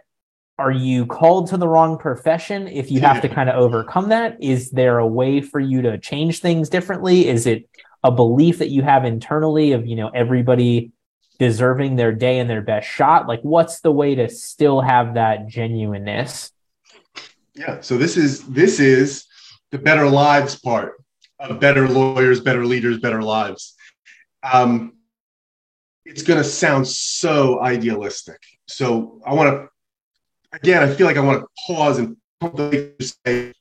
[0.58, 4.42] are you called to the wrong profession if you have to kind of overcome that?
[4.42, 7.28] Is there a way for you to change things differently?
[7.28, 7.70] Is it
[8.02, 10.90] a belief that you have internally of, you know, everybody
[11.38, 13.28] deserving their day and their best shot?
[13.28, 16.50] Like what's the way to still have that genuineness?
[17.54, 17.80] Yeah.
[17.80, 19.27] So this is this is
[19.70, 20.94] the better lives part
[21.38, 23.74] of better lawyers, better leaders, better lives.
[24.42, 24.94] Um,
[26.04, 28.42] it's going to sound so idealistic.
[28.66, 29.68] So I want to,
[30.56, 32.16] again, I feel like I want to pause and
[33.00, 33.52] say,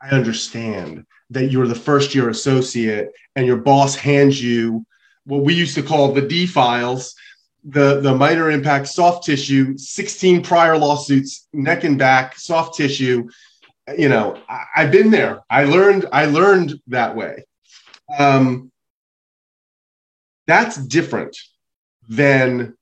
[0.00, 4.86] I understand that you're the first year associate and your boss hands you
[5.24, 7.14] what we used to call the D files,
[7.64, 13.28] the, the minor impact soft tissue, 16 prior lawsuits, neck and back, soft tissue
[13.96, 15.42] you know, I, have been there.
[15.48, 17.44] I learned, I learned that way.
[18.18, 18.70] Um,
[20.46, 21.36] that's different
[22.08, 22.76] than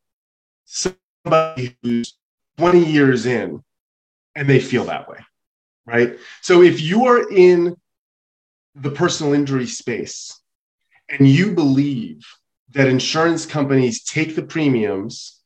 [0.64, 2.14] somebody who's
[2.58, 3.62] 20 years in
[4.34, 5.18] and they feel that way,
[5.86, 6.18] right?
[6.42, 7.76] So if you are in
[8.74, 10.40] the personal injury space
[11.08, 12.26] and you believe
[12.72, 15.40] that insurance companies take the premiums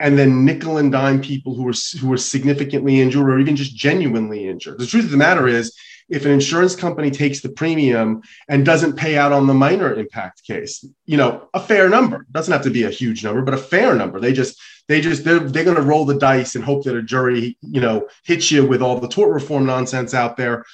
[0.00, 3.76] and then nickel and dime people who are who are significantly injured or even just
[3.76, 4.78] genuinely injured.
[4.78, 5.74] The truth of the matter is,
[6.08, 10.44] if an insurance company takes the premium and doesn't pay out on the minor impact
[10.44, 13.58] case, you know, a fair number doesn't have to be a huge number, but a
[13.58, 14.20] fair number.
[14.20, 17.02] They just they just they're, they're going to roll the dice and hope that a
[17.02, 20.64] jury, you know, hits you with all the tort reform nonsense out there.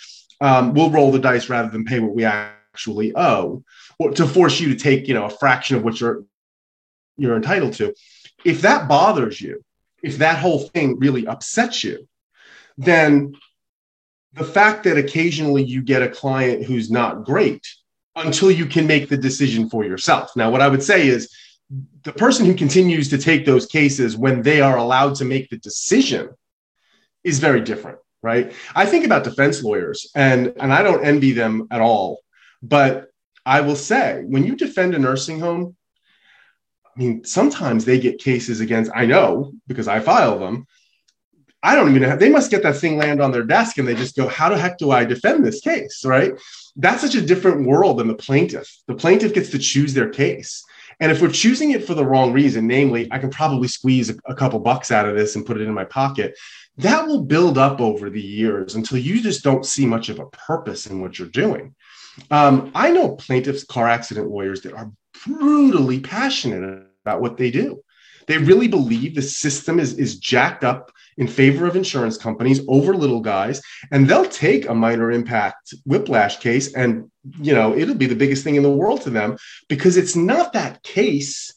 [0.41, 3.63] Um, we'll roll the dice rather than pay what we actually owe,
[3.99, 6.25] or to force you to take, you know, a fraction of what you're
[7.21, 7.95] you're entitled to
[8.45, 9.63] if that bothers you,
[10.03, 12.09] if that whole thing really upsets you,
[12.79, 13.35] then
[14.33, 17.67] the fact that occasionally you get a client who's not great
[18.17, 20.31] until you can make the decision for yourself.
[20.37, 21.33] Now, what I would say is
[22.03, 25.59] the person who continues to take those cases when they are allowed to make the
[25.59, 26.31] decision
[27.23, 28.53] is very different, right?
[28.75, 32.21] I think about defense lawyers and, and I don't envy them at all.
[32.63, 33.11] But
[33.45, 35.77] I will say, when you defend a nursing home,
[37.01, 40.66] I mean, sometimes they get cases against, I know because I file them.
[41.62, 42.14] I don't even know.
[42.14, 44.59] They must get that thing land on their desk and they just go, How the
[44.59, 46.05] heck do I defend this case?
[46.05, 46.32] Right.
[46.76, 48.70] That's such a different world than the plaintiff.
[48.86, 50.62] The plaintiff gets to choose their case.
[51.01, 54.16] And if we're choosing it for the wrong reason, namely, I can probably squeeze a,
[54.26, 56.38] a couple bucks out of this and put it in my pocket,
[56.76, 60.26] that will build up over the years until you just don't see much of a
[60.26, 61.74] purpose in what you're doing.
[62.30, 64.92] Um, I know plaintiffs, car accident lawyers that are
[65.24, 67.82] brutally passionate about what they do.
[68.26, 72.94] They really believe the system is, is jacked up in favor of insurance companies over
[72.94, 78.07] little guys, and they'll take a minor impact whiplash case and you know it'll be
[78.07, 79.36] the biggest thing in the world to them
[79.68, 81.53] because it's not that case,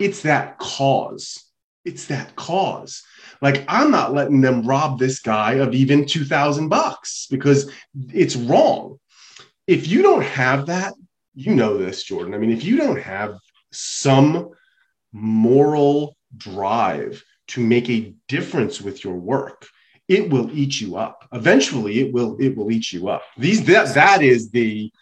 [0.00, 1.44] it's that cause.
[1.84, 3.02] it's that cause.
[3.42, 7.70] Like I'm not letting them rob this guy of even 2000 bucks because
[8.08, 8.98] it's wrong.
[9.66, 10.94] If you don't have that,
[11.34, 12.34] you know this, Jordan.
[12.34, 13.36] I mean, if you don't have
[13.70, 14.50] some
[15.14, 19.66] moral drive to make a difference with your work,
[20.08, 21.26] it will eat you up.
[21.32, 23.22] Eventually, it will it will eat you up.
[23.38, 24.92] These that that is the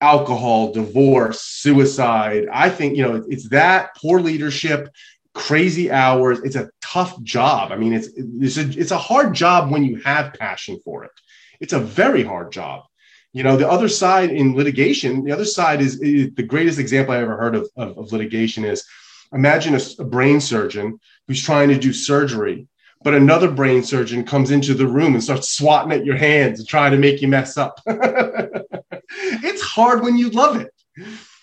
[0.00, 2.46] alcohol, divorce, suicide.
[2.52, 4.90] I think you know it's that poor leadership,
[5.32, 6.40] crazy hours.
[6.42, 7.72] It's a tough job.
[7.72, 11.12] I mean, it's it's a, it's a hard job when you have passion for it.
[11.60, 12.84] It's a very hard job.
[13.32, 17.12] You know, the other side in litigation, the other side is, is the greatest example
[17.12, 18.86] I ever heard of, of, of litigation is
[19.32, 22.66] imagine a, a brain surgeon who's trying to do surgery
[23.06, 26.68] but another brain surgeon comes into the room and starts swatting at your hands and
[26.68, 27.80] trying to make you mess up.
[27.86, 30.72] it's hard when you love it.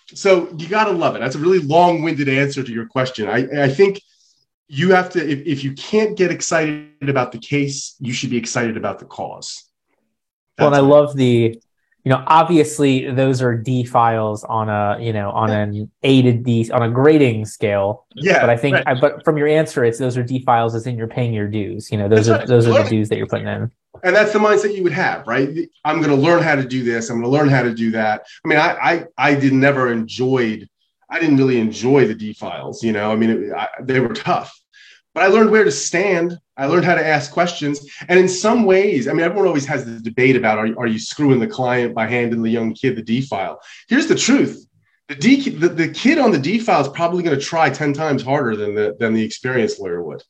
[0.08, 1.20] So you got to love it.
[1.20, 3.28] That's a really long winded answer to your question.
[3.28, 4.02] I, I think
[4.68, 8.36] you have to, if, if you can't get excited about the case, you should be
[8.36, 9.64] excited about the cause.
[10.58, 11.58] That's well, and I love the
[12.04, 16.32] you know, obviously those are D files on a, you know, on an A to
[16.34, 18.06] D on a grading scale.
[18.14, 18.40] Yeah.
[18.40, 18.88] But I think, right.
[18.88, 21.48] I, but from your answer, it's those are D files as in you're paying your
[21.48, 21.90] dues.
[21.90, 22.48] You know, those that's are right.
[22.48, 23.70] those are the dues that you're putting in.
[24.02, 25.48] And that's the mindset you would have, right?
[25.86, 27.08] I'm going to learn how to do this.
[27.08, 28.26] I'm going to learn how to do that.
[28.44, 30.68] I mean, I I, I did never enjoyed.
[31.08, 32.82] I didn't really enjoy the D files.
[32.82, 34.54] You know, I mean, it, I, they were tough
[35.14, 36.38] but I learned where to stand.
[36.56, 37.88] I learned how to ask questions.
[38.08, 40.98] And in some ways, I mean, everyone always has the debate about are, are you
[40.98, 43.60] screwing the client by handing the young kid the D file?
[43.88, 44.66] Here's the truth.
[45.08, 47.92] The, D, the, the kid on the D file is probably going to try 10
[47.92, 50.22] times harder than the, than the experienced lawyer would.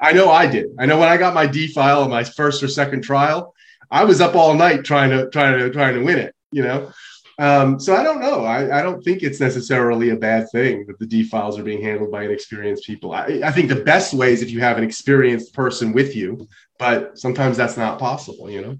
[0.00, 0.66] I know I did.
[0.78, 3.54] I know when I got my D file on my first or second trial,
[3.90, 6.92] I was up all night trying to, trying to, trying to win it, you know?
[7.38, 8.44] Um, so I don't know.
[8.44, 11.80] I, I, don't think it's necessarily a bad thing that the D files are being
[11.80, 13.12] handled by inexperienced people.
[13.12, 16.48] I, I, think the best way is if you have an experienced person with you,
[16.80, 18.76] but sometimes that's not possible, you know?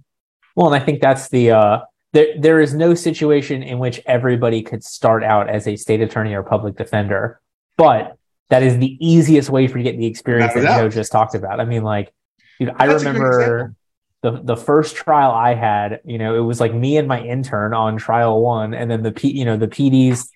[0.57, 1.81] Well, and I think that's the, uh,
[2.13, 6.35] there, there is no situation in which everybody could start out as a state attorney
[6.35, 7.41] or public defender,
[7.77, 8.17] but
[8.51, 11.37] that is the easiest way for you to get the experience that Joe just talked
[11.37, 11.61] about.
[11.61, 12.13] I mean, like,
[12.59, 13.77] dude, I remember
[14.23, 17.73] the the first trial I had, you know, it was like me and my intern
[17.73, 20.31] on trial one, and then the P, you know, the PD's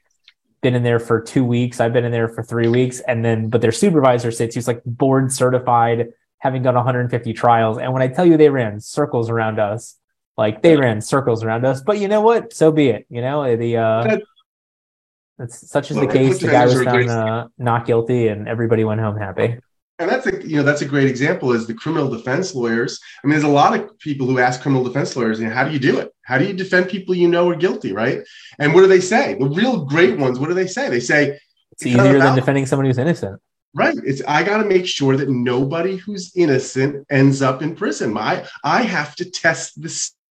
[0.60, 1.80] been in there for two weeks.
[1.80, 4.82] I've been in there for three weeks, and then but their supervisor sits, he's like
[4.84, 6.08] board certified,
[6.38, 7.78] having done 150 trials.
[7.78, 9.98] And when I tell you they ran circles around us,
[10.36, 11.82] like they ran circles around us.
[11.82, 12.52] But you know what?
[12.52, 13.06] So be it.
[13.08, 13.76] You know the.
[13.78, 14.18] uh
[15.38, 16.38] that's such as the case.
[16.38, 19.58] The guy was found uh, not guilty, and everybody went home happy
[19.98, 23.00] and that's a you know that's a great example is the criminal defense lawyers.
[23.22, 25.64] I mean there's a lot of people who ask criminal defense lawyers you know how
[25.64, 26.12] do you do it?
[26.22, 28.20] How do you defend people you know are guilty right?
[28.58, 29.34] And what do they say?
[29.38, 30.88] The real great ones what do they say?
[30.88, 31.40] They say it's,
[31.72, 33.40] it's easier than defending someone who's innocent.
[33.74, 33.96] Right.
[34.04, 38.12] It's i got to make sure that nobody who's innocent ends up in prison.
[38.12, 39.88] My i have to test the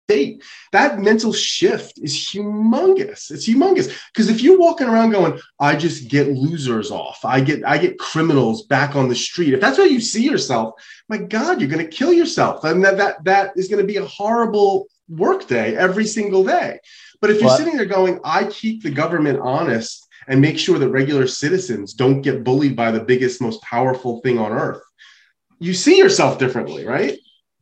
[0.08, 0.42] state.
[0.72, 3.30] That mental shift is humongous.
[3.30, 7.20] It's humongous because if you're walking around going, "I just get losers off.
[7.26, 10.76] I get I get criminals back on the street." If that's how you see yourself,
[11.10, 13.98] my God, you're going to kill yourself, and that that that is going to be
[13.98, 16.80] a horrible workday every single day.
[17.20, 20.90] But if you're sitting there going, "I keep the government honest." And make sure that
[20.90, 24.82] regular citizens don't get bullied by the biggest, most powerful thing on earth.
[25.58, 27.18] You see yourself differently, right?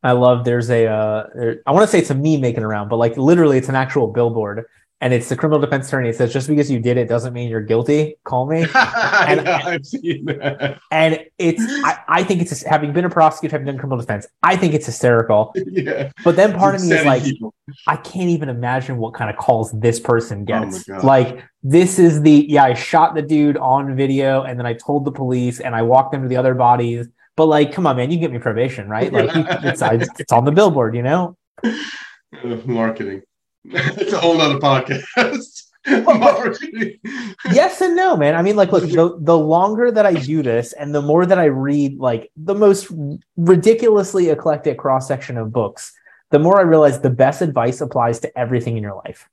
[0.06, 2.90] I love there's a uh, there, I want to say it's a meme making around,
[2.90, 4.66] but like literally it's an actual billboard
[5.02, 6.10] and it's the criminal defense attorney.
[6.10, 8.16] It says just because you did it doesn't mean you're guilty.
[8.24, 8.66] Call me.
[8.76, 10.80] And, yeah, I've seen that.
[10.92, 14.56] And it's I, I think it's having been a prosecutor, having done criminal defense, I
[14.56, 15.54] think it's hysterical.
[15.72, 16.12] yeah.
[16.24, 17.56] But then part of me is like, people.
[17.88, 20.88] I can't even imagine what kind of calls this person oh gets.
[20.88, 24.74] Oh like this is the yeah, I shot the dude on video and then I
[24.74, 27.98] told the police and I walked them to the other bodies but like, come on,
[27.98, 29.12] man, you get me probation, right?
[29.12, 29.30] Like,
[29.64, 29.82] it's
[30.20, 31.38] it's on the billboard, you know.
[32.66, 33.24] Marketing.
[33.66, 35.64] it's a whole other podcast.
[37.52, 38.36] yes and no, man.
[38.36, 41.38] I mean, like, look, the, the longer that I do this and the more that
[41.38, 42.92] I read, like, the most
[43.38, 45.94] ridiculously eclectic cross section of books,
[46.32, 49.30] the more I realize the best advice applies to everything in your life.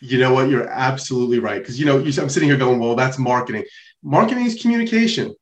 [0.00, 0.50] You know what?
[0.50, 1.60] You're absolutely right.
[1.60, 3.64] Because, you know, I'm sitting here going, well, that's marketing.
[4.02, 5.34] Marketing is communication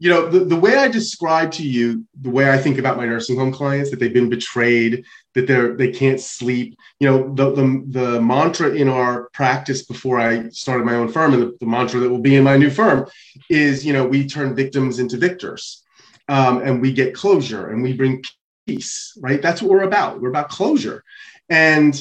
[0.00, 3.06] you know the, the way i describe to you the way i think about my
[3.06, 7.52] nursing home clients that they've been betrayed that they're they can't sleep you know the
[7.52, 11.66] the, the mantra in our practice before i started my own firm and the, the,
[11.66, 13.06] mantra that will be in my new firm
[13.48, 15.84] is you know we turn victims into victors
[16.28, 18.22] um, and we get closure and we bring
[18.66, 19.42] peace right?
[19.42, 20.20] That's what we're about.
[20.20, 21.04] We're about closure.
[21.48, 22.00] And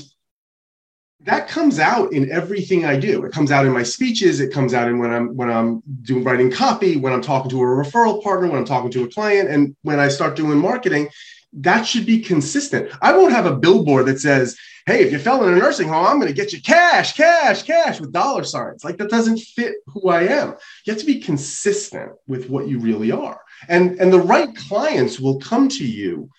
[1.21, 3.25] that comes out in everything I do.
[3.25, 4.39] It comes out in my speeches.
[4.39, 7.61] It comes out in when I'm when I'm doing writing copy, when I'm talking to
[7.61, 11.09] a referral partner, when I'm talking to a client, and when I start doing marketing.
[11.51, 12.91] That should be consistent.
[13.01, 14.55] I won't have a billboard that says,
[14.85, 17.63] "Hey, if you fell in a nursing home, I'm going to get you cash, cash,
[17.63, 18.83] cash" with dollar signs.
[18.83, 20.53] Like that doesn't fit who I am.
[20.85, 25.19] You have to be consistent with what you really are, and and the right clients
[25.19, 26.29] will come to you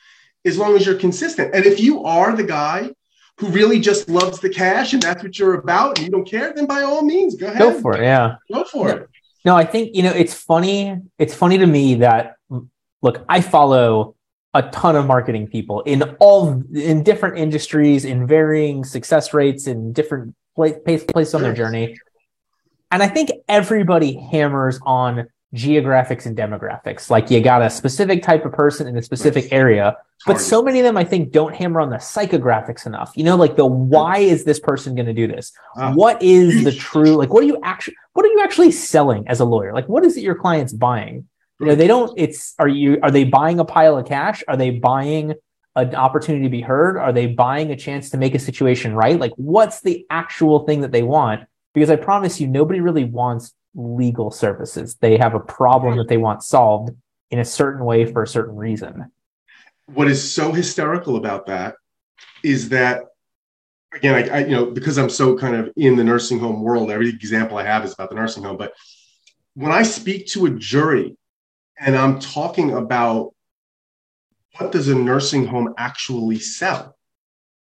[0.44, 1.54] as long as you're consistent.
[1.54, 2.90] And if you are the guy
[3.40, 6.52] who really just loves the cash and that's what you're about and you don't care,
[6.54, 7.58] then by all means, go ahead.
[7.58, 8.02] Go for it.
[8.02, 8.36] Yeah.
[8.52, 9.08] Go for no, it.
[9.46, 10.98] No, I think, you know, it's funny.
[11.18, 12.34] It's funny to me that,
[13.00, 14.14] look, I follow
[14.52, 19.94] a ton of marketing people in all, in different industries, in varying success rates, in
[19.94, 21.98] different place, places on their journey.
[22.90, 27.10] And I think everybody hammers on geographics and demographics.
[27.10, 29.96] Like you got a specific type of person in a specific area,
[30.26, 33.12] but so many of them I think don't hammer on the psychographics enough.
[33.16, 35.52] You know, like the why is this person going to do this?
[35.76, 39.26] Uh, what is the true like what are you actually what are you actually selling
[39.26, 39.72] as a lawyer?
[39.72, 41.26] Like what is it your clients buying?
[41.58, 44.44] You know, they don't it's are you are they buying a pile of cash?
[44.46, 45.34] Are they buying
[45.74, 46.96] an opportunity to be heard?
[46.96, 49.18] Are they buying a chance to make a situation right?
[49.18, 51.42] Like what's the actual thing that they want?
[51.74, 54.96] Because I promise you nobody really wants legal services.
[54.96, 56.90] They have a problem that they want solved
[57.30, 59.10] in a certain way for a certain reason.
[59.86, 61.74] What is so hysterical about that
[62.42, 63.02] is that
[63.94, 66.90] again, I, I, you know because I'm so kind of in the nursing home world,
[66.90, 68.56] every example I have is about the nursing home.
[68.56, 68.72] But
[69.54, 71.16] when I speak to a jury
[71.78, 73.34] and I'm talking about
[74.58, 76.96] what does a nursing home actually sell,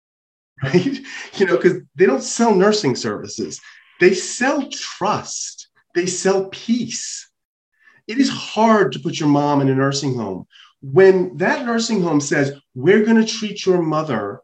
[0.63, 0.99] right?
[1.35, 3.61] You know, because they don't sell nursing services;
[3.99, 5.60] they sell trust
[5.93, 7.29] they sell peace.
[8.07, 10.47] It is hard to put your mom in a nursing home.
[10.81, 14.41] When that nursing home says, we're going to treat your mother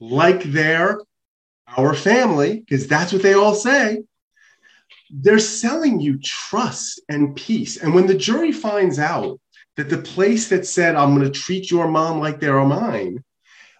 [0.00, 1.00] like they're
[1.76, 4.02] our family, because that's what they all say,
[5.10, 7.76] they're selling you trust and peace.
[7.78, 9.40] And when the jury finds out
[9.76, 13.24] that the place that said, I'm going to treat your mom like they're mine,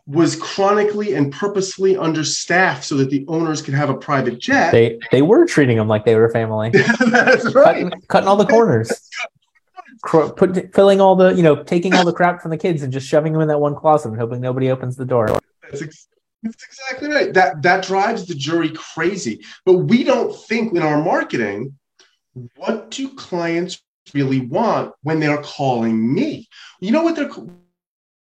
[0.06, 4.72] was chronically and purposefully understaffed so that the owners could have a private jet.
[4.72, 6.70] They they were treating them like they were family.
[7.10, 7.64] That's right.
[7.64, 9.08] Cutting, cutting all the corners.
[10.04, 13.06] Put, filling all the, you know, taking all the crap from the kids and just
[13.06, 15.28] shoving them in that one closet and hoping nobody opens the door.
[15.62, 16.08] That's, ex-
[16.42, 17.32] that's exactly right.
[17.32, 19.44] That that drives the jury crazy.
[19.64, 21.78] But we don't think in our marketing,
[22.56, 23.80] what do clients
[24.12, 26.48] really want when they're calling me?
[26.80, 27.30] You know what they're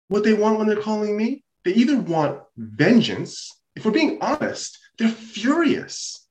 [0.08, 1.43] what they want when they're calling me?
[1.64, 6.26] They either want vengeance, if we're being honest, they're furious.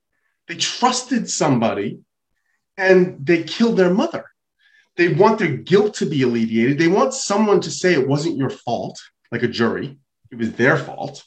[0.47, 1.99] They trusted somebody
[2.77, 4.25] and they killed their mother.
[4.95, 6.77] They want their guilt to be alleviated.
[6.77, 9.97] They want someone to say it wasn't your fault, like a jury,
[10.31, 11.23] it was their fault.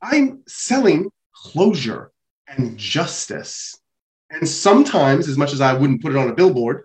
[0.00, 2.12] I'm selling closure
[2.46, 3.76] and justice.
[4.30, 6.84] And sometimes, as much as I wouldn't put it on a billboard,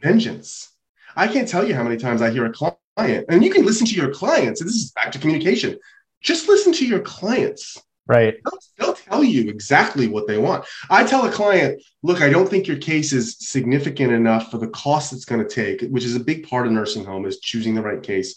[0.00, 0.70] vengeance.
[1.16, 3.26] I can't tell you how many times I hear a client client.
[3.28, 4.60] And you can listen to your clients.
[4.60, 5.78] And this is back to communication.
[6.20, 7.78] Just listen to your clients.
[8.06, 8.36] Right.
[8.44, 10.64] They'll, they'll, tell you exactly what they want.
[10.88, 14.68] I tell a client, look, I don't think your case is significant enough for the
[14.68, 17.74] cost it's going to take, which is a big part of nursing home is choosing
[17.74, 18.34] the right case.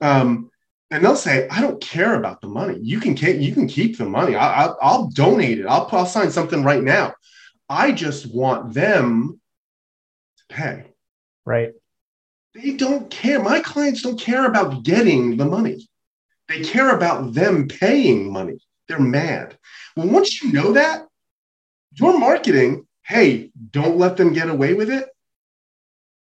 [0.00, 0.50] Um,
[0.90, 2.78] and they'll say, I don't care about the money.
[2.80, 4.36] You can you can keep the money.
[4.36, 5.66] I, will I'll donate it.
[5.66, 7.14] I'll, I'll sign something right now.
[7.68, 9.40] I just want them
[10.38, 10.84] to pay.
[11.44, 11.72] Right.
[12.62, 13.42] They don't care.
[13.42, 15.86] My clients don't care about getting the money.
[16.48, 18.58] They care about them paying money.
[18.88, 19.58] They're mad.
[19.94, 21.06] Well, once you know that,
[21.94, 25.06] your marketing, hey, don't let them get away with it.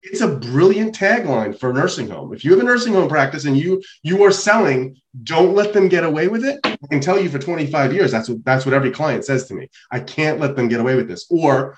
[0.02, 2.32] It's a brilliant tagline for a nursing home.
[2.32, 5.88] If you have a nursing home practice and you you are selling, don't let them
[5.88, 6.60] get away with it.
[6.64, 9.54] I can tell you for 25 years, that's what that's what every client says to
[9.54, 9.68] me.
[9.90, 11.76] I can't let them get away with this, or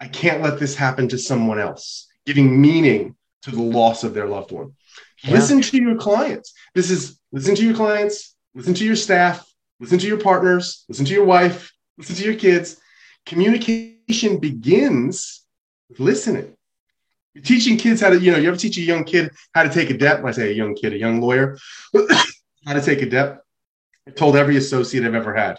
[0.00, 4.26] I can't let this happen to someone else, giving meaning to the loss of their
[4.26, 4.72] loved one.
[5.22, 5.32] Yeah.
[5.32, 6.52] Listen to your clients.
[6.74, 9.46] This is listen to your clients, listen to your staff,
[9.80, 12.76] listen to your partners, listen to your wife, listen to your kids.
[13.24, 15.44] Communication begins
[15.88, 16.56] with listening.
[17.34, 19.68] You're teaching kids how to, you know, you ever teach a young kid how to
[19.68, 20.22] take a depo?
[20.22, 21.58] When I say a young kid, a young lawyer,
[22.66, 23.38] how to take a depo.
[24.08, 25.58] I told every associate I've ever had.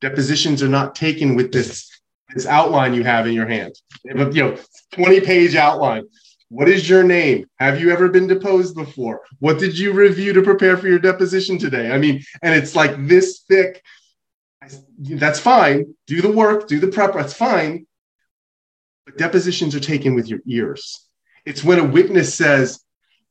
[0.00, 1.90] Depositions are not taken with this,
[2.34, 3.74] this outline you have in your hand.
[4.04, 4.56] You know,
[4.92, 6.04] 20 page outline.
[6.50, 7.46] What is your name?
[7.58, 9.20] Have you ever been deposed before?
[9.38, 11.90] What did you review to prepare for your deposition today?
[11.90, 13.82] I mean, and it's like this thick.
[14.98, 15.94] That's fine.
[16.06, 17.14] Do the work, do the prep.
[17.14, 17.86] That's fine.
[19.04, 21.06] But depositions are taken with your ears.
[21.44, 22.80] It's when a witness says,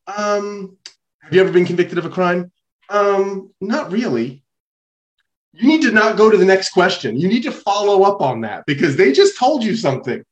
[0.07, 0.77] um,
[1.21, 2.51] Have you ever been convicted of a crime?
[2.89, 4.43] Um, not really.
[5.53, 7.19] you need to not go to the next question.
[7.19, 10.23] You need to follow up on that because they just told you something.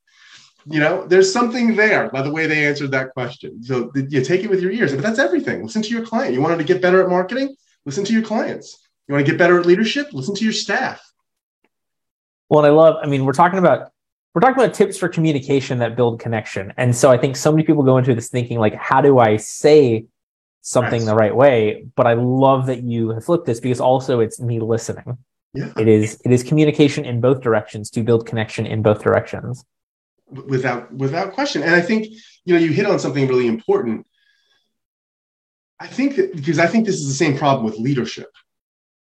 [0.67, 3.63] You know, there's something there by the way they answered that question.
[3.63, 5.63] So you take it with your ears, but that's everything.
[5.63, 6.33] Listen to your client.
[6.33, 7.55] You wanted to get better at marketing?
[7.85, 8.79] Listen to your clients.
[9.07, 10.07] You want to get better at leadership?
[10.11, 11.01] Listen to your staff.
[12.49, 13.91] Well, and I love, I mean, we're talking about
[14.33, 16.73] we're talking about tips for communication that build connection.
[16.75, 19.37] And so I think so many people go into this thinking like, how do I
[19.37, 20.07] say
[20.61, 21.07] something nice.
[21.07, 21.87] the right way?
[21.95, 25.19] But I love that you have flipped this because also it's me listening.
[25.53, 25.71] Yeah.
[25.77, 29.63] It is it is communication in both directions to build connection in both directions.
[30.29, 31.61] Without without question.
[31.61, 32.07] And I think
[32.45, 34.07] you know you hit on something really important.
[35.79, 38.31] I think that because I think this is the same problem with leadership.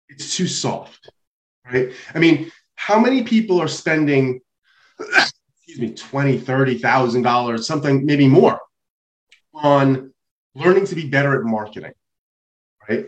[0.09, 1.11] It's too soft.
[1.65, 1.93] Right?
[2.15, 4.41] I mean, how many people are spending
[4.99, 8.61] excuse me, twenty, thirty thousand dollars, something maybe more,
[9.55, 10.13] on
[10.55, 11.93] learning to be better at marketing,
[12.89, 13.07] right?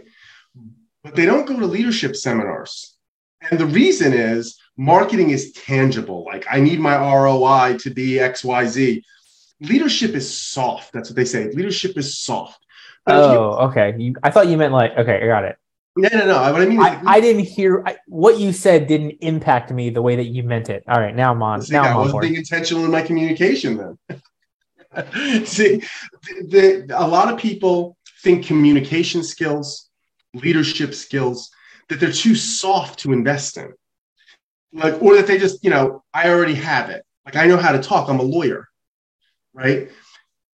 [1.05, 2.97] But they don't go to leadership seminars.
[3.43, 6.25] And the reason is marketing is tangible.
[6.25, 9.03] Like I need my ROI to be XYZ.
[9.61, 10.93] Leadership is soft.
[10.93, 11.51] That's what they say.
[11.51, 12.65] Leadership is soft.
[13.05, 13.95] But oh, you, okay.
[13.97, 15.57] You, I thought you meant like, okay, I got it.
[15.99, 16.53] No, no, no.
[16.53, 18.87] What I mean, I, I, didn't hear I, what you said.
[18.87, 20.85] Didn't impact me the way that you meant it.
[20.87, 21.63] All right, now I'm on.
[21.63, 23.97] See, now I I'm wasn't being intentional in my communication.
[24.09, 24.23] Then,
[25.47, 25.83] see,
[26.49, 29.89] the, the, a lot of people think communication skills,
[30.35, 31.51] leadership skills,
[31.89, 33.73] that they're too soft to invest in,
[34.73, 37.05] like, or that they just, you know, I already have it.
[37.25, 38.09] Like I know how to talk.
[38.09, 38.69] I'm a lawyer,
[39.53, 39.91] right?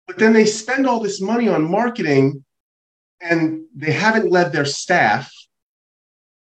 [0.07, 2.43] But then they spend all this money on marketing
[3.21, 5.31] and they haven't led their staff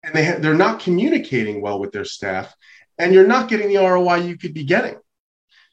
[0.03, 2.53] and they ha- they're not communicating well with their staff
[2.97, 4.95] and you're not getting the ROI you could be getting.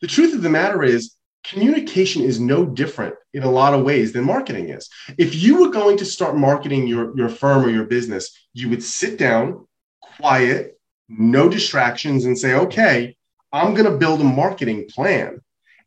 [0.01, 1.15] The truth of the matter is
[1.45, 4.89] communication is no different in a lot of ways than marketing is.
[5.19, 8.83] If you were going to start marketing your, your firm or your business, you would
[8.83, 9.67] sit down,
[10.01, 10.80] quiet,
[11.11, 13.17] no distractions, and say, okay,
[13.53, 15.41] I'm going to build a marketing plan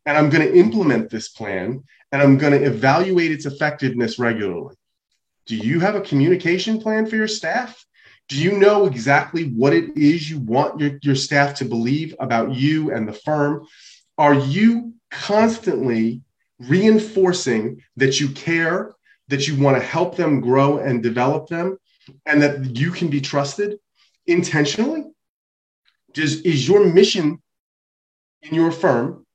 [0.06, 4.76] and I'm going to implement this plan and I'm going to evaluate its effectiveness regularly.
[5.46, 7.84] Do you have a communication plan for your staff?
[8.28, 12.54] Do you know exactly what it is you want your, your staff to believe about
[12.54, 13.66] you and the firm?
[14.16, 16.22] Are you constantly
[16.58, 18.94] reinforcing that you care,
[19.28, 21.78] that you want to help them grow and develop them,
[22.24, 23.78] and that you can be trusted
[24.26, 25.04] intentionally?
[26.14, 27.42] Does, is your mission
[28.42, 29.26] in your firm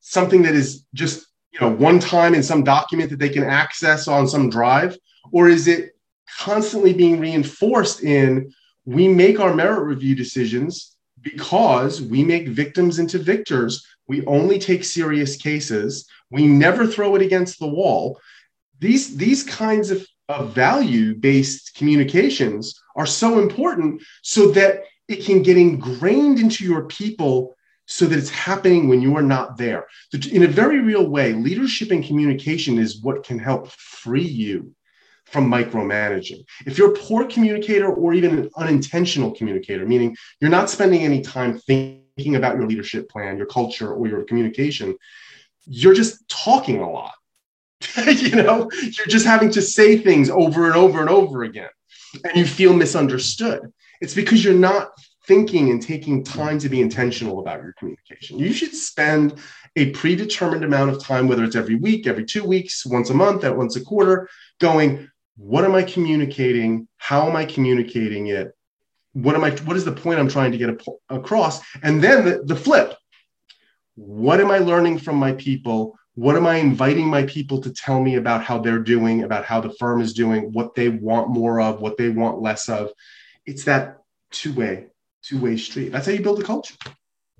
[0.00, 4.08] something that is just you know one time in some document that they can access
[4.08, 4.96] on some drive?
[5.32, 5.92] Or is it
[6.38, 8.52] constantly being reinforced in
[8.84, 13.86] we make our merit review decisions because we make victims into victors.
[14.06, 16.06] We only take serious cases.
[16.30, 18.20] We never throw it against the wall.
[18.80, 25.42] These these kinds of, of value based communications are so important so that it can
[25.42, 27.54] get ingrained into your people
[27.86, 29.86] so that it's happening when you are not there.
[30.32, 34.74] In a very real way, leadership and communication is what can help free you
[35.26, 36.44] from micromanaging.
[36.66, 41.20] If you're a poor communicator or even an unintentional communicator, meaning you're not spending any
[41.20, 44.96] time thinking about your leadership plan, your culture, or your communication,
[45.66, 47.14] you're just talking a lot.
[48.06, 51.68] you know, you're just having to say things over and over and over again,
[52.24, 53.72] and you feel misunderstood.
[54.00, 54.90] It's because you're not
[55.26, 58.38] thinking and taking time to be intentional about your communication.
[58.38, 59.36] You should spend
[59.76, 63.44] a predetermined amount of time, whether it's every week, every two weeks, once a month,
[63.44, 64.28] at once a quarter,
[64.60, 66.86] going, what am I communicating?
[66.96, 68.52] How am I communicating it?
[69.14, 70.70] What am I, what is the point I'm trying to get
[71.08, 71.60] across?
[71.82, 72.94] And then the, the flip.
[73.96, 75.96] What am I learning from my people?
[76.14, 79.60] What am I inviting my people to tell me about how they're doing, about how
[79.60, 82.90] the firm is doing, what they want more of, what they want less of?
[83.46, 83.98] It's that
[84.30, 84.86] two way
[85.22, 85.90] two way street.
[85.90, 86.74] That's how you build a culture.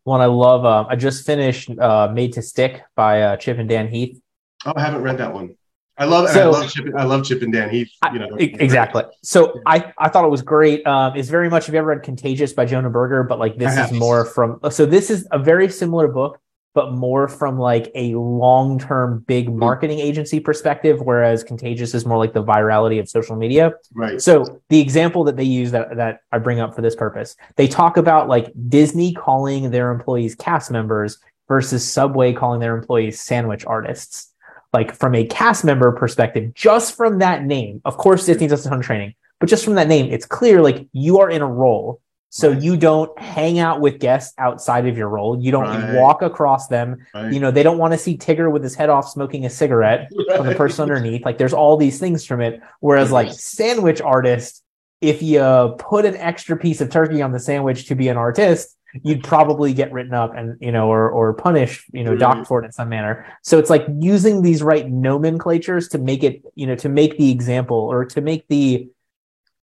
[0.05, 0.65] One I love.
[0.65, 4.21] Uh, I just finished uh, Made to Stick by uh, Chip and Dan Heath.
[4.67, 5.57] Oh, I haven't read that one.
[5.97, 6.87] I love, so, I love Chip.
[6.99, 7.89] I love Chip and Dan Heath.
[8.13, 9.05] You know, I, exactly.
[9.23, 10.85] So I, I thought it was great.
[10.87, 11.67] Um, it's very much.
[11.67, 13.23] Have you ever read Contagious by Jonah Berger?
[13.23, 14.59] But like this is more from.
[14.71, 16.41] So this is a very similar book,
[16.75, 19.59] but more from like a long term big mm-hmm.
[19.61, 23.73] marketing agency perspective, whereas Contagious is more like the virality of social media.
[23.95, 24.21] Right.
[24.21, 27.69] So the example that they use that, that I bring up for this purpose, they
[27.69, 33.65] talk about like Disney calling their employees cast members versus Subway calling their employees sandwich
[33.65, 34.33] artists.
[34.73, 38.69] Like from a cast member perspective, just from that name, of course, Disney does a
[38.69, 41.47] ton of training, but just from that name, it's clear like you are in a
[41.47, 42.01] role
[42.35, 42.61] so right.
[42.61, 45.41] you don't hang out with guests outside of your role.
[45.41, 45.95] You don't right.
[45.95, 47.07] walk across them.
[47.15, 47.33] Right.
[47.33, 50.11] You know, they don't want to see Tigger with his head off smoking a cigarette
[50.37, 51.25] from the person underneath.
[51.25, 52.61] Like there's all these things from it.
[52.81, 54.65] Whereas like sandwich artist
[55.01, 58.77] if you put an extra piece of turkey on the sandwich to be an artist,
[59.03, 62.47] you'd probably get written up and you know or or punished you know docked mm.
[62.47, 66.45] for it in some manner so it's like using these right nomenclatures to make it
[66.55, 68.89] you know to make the example or to make the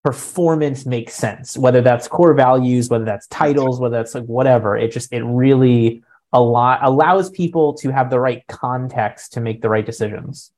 [0.03, 4.77] performance makes sense whether that's core values whether that's titles whether that's like whatever.
[4.77, 9.61] It just it really a lot allows people to have the right context to make
[9.61, 10.51] the right decisions.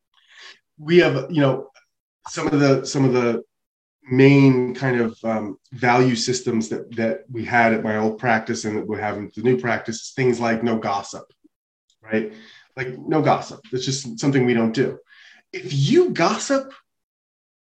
[0.78, 1.70] We have you know
[2.28, 3.44] some of the some of the
[4.06, 8.78] main kind of um, value systems that that we had at my old practice and
[8.78, 11.32] that we're having the new practice is things like no gossip
[12.04, 12.34] right?
[12.76, 13.62] Like no gossip.
[13.72, 15.00] It's just something we don't do.
[15.52, 16.74] If you gossip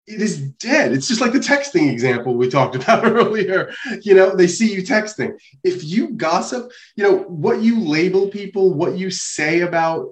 [0.08, 0.92] it is dead.
[0.92, 3.72] It's just like the texting example we talked about earlier.
[4.02, 5.38] You know they see you texting.
[5.64, 10.10] If you gossip you know what you label people what you say about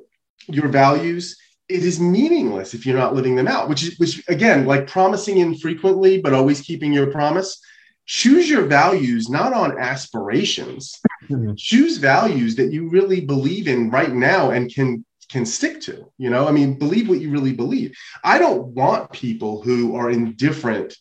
[0.47, 1.37] your values
[1.67, 5.37] it is meaningless if you're not living them out which is which again like promising
[5.37, 7.59] infrequently but always keeping your promise.
[8.05, 10.99] Choose your values not on aspirations.
[11.29, 11.53] Mm-hmm.
[11.57, 16.29] choose values that you really believe in right now and can can stick to you
[16.29, 16.47] know?
[16.47, 17.95] I mean believe what you really believe.
[18.23, 20.95] I don't want people who are indifferent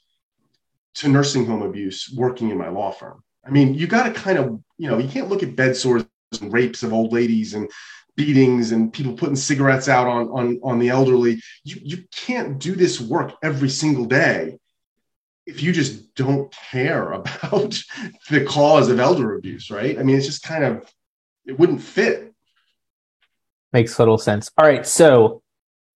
[0.97, 3.23] to nursing home abuse working in my law firm.
[3.47, 6.05] I mean you got to kind of you know you can't look at bed sores
[6.41, 7.71] and rapes of old ladies and
[8.17, 11.41] beatings and people putting cigarettes out on on on the elderly.
[11.65, 14.59] You you can't do this work every single day
[15.47, 17.81] if you just don't care about
[18.29, 19.99] the cause of elder abuse right?
[19.99, 20.93] I mean it's just kind of
[21.47, 22.28] it wouldn't fit
[23.73, 24.51] makes total sense.
[24.59, 25.43] All right so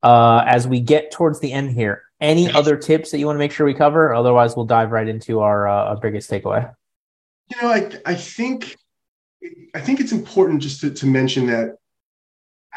[0.02, 3.40] uh as we get towards the end here any other tips that you want to
[3.40, 4.14] make sure we cover?
[4.14, 6.72] Otherwise we'll dive right into our, uh, our biggest takeaway.
[7.48, 8.76] You know i i think
[9.74, 11.76] I think it's important just to, to mention that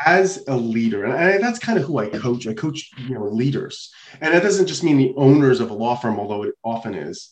[0.06, 2.48] as a leader, and I, that's kind of who I coach.
[2.48, 5.96] I coach, you know, leaders, and that doesn't just mean the owners of a law
[5.96, 7.30] firm, although it often is.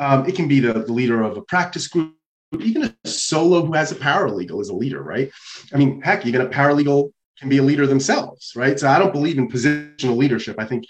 [0.00, 2.15] Um, it can be the, the leader of a practice group,
[2.60, 5.30] even a solo who has a paralegal is a leader, right?
[5.72, 8.78] I mean, heck, even a paralegal can be a leader themselves, right?
[8.78, 10.56] So I don't believe in positional leadership.
[10.58, 10.84] I think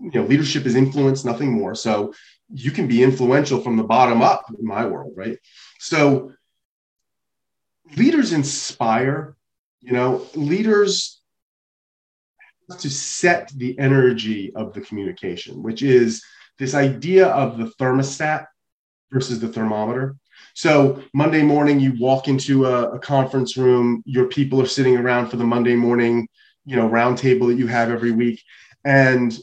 [0.00, 1.74] you know leadership is influence, nothing more.
[1.74, 2.14] So
[2.52, 5.38] you can be influential from the bottom up in my world, right?
[5.78, 6.32] So
[7.96, 9.36] leaders inspire
[9.80, 11.20] you know, leaders
[12.78, 16.22] to set the energy of the communication, which is
[16.58, 18.46] this idea of the thermostat
[19.10, 20.16] versus the thermometer.
[20.60, 25.30] So Monday morning, you walk into a, a, conference room, your people are sitting around
[25.30, 26.28] for the Monday morning,
[26.66, 28.42] you know, roundtable that you have every week,
[28.84, 29.34] and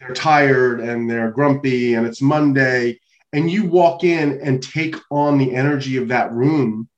[0.00, 2.98] they're tired and they're grumpy, and it's Monday,
[3.32, 6.88] and you walk in and take on the energy of that room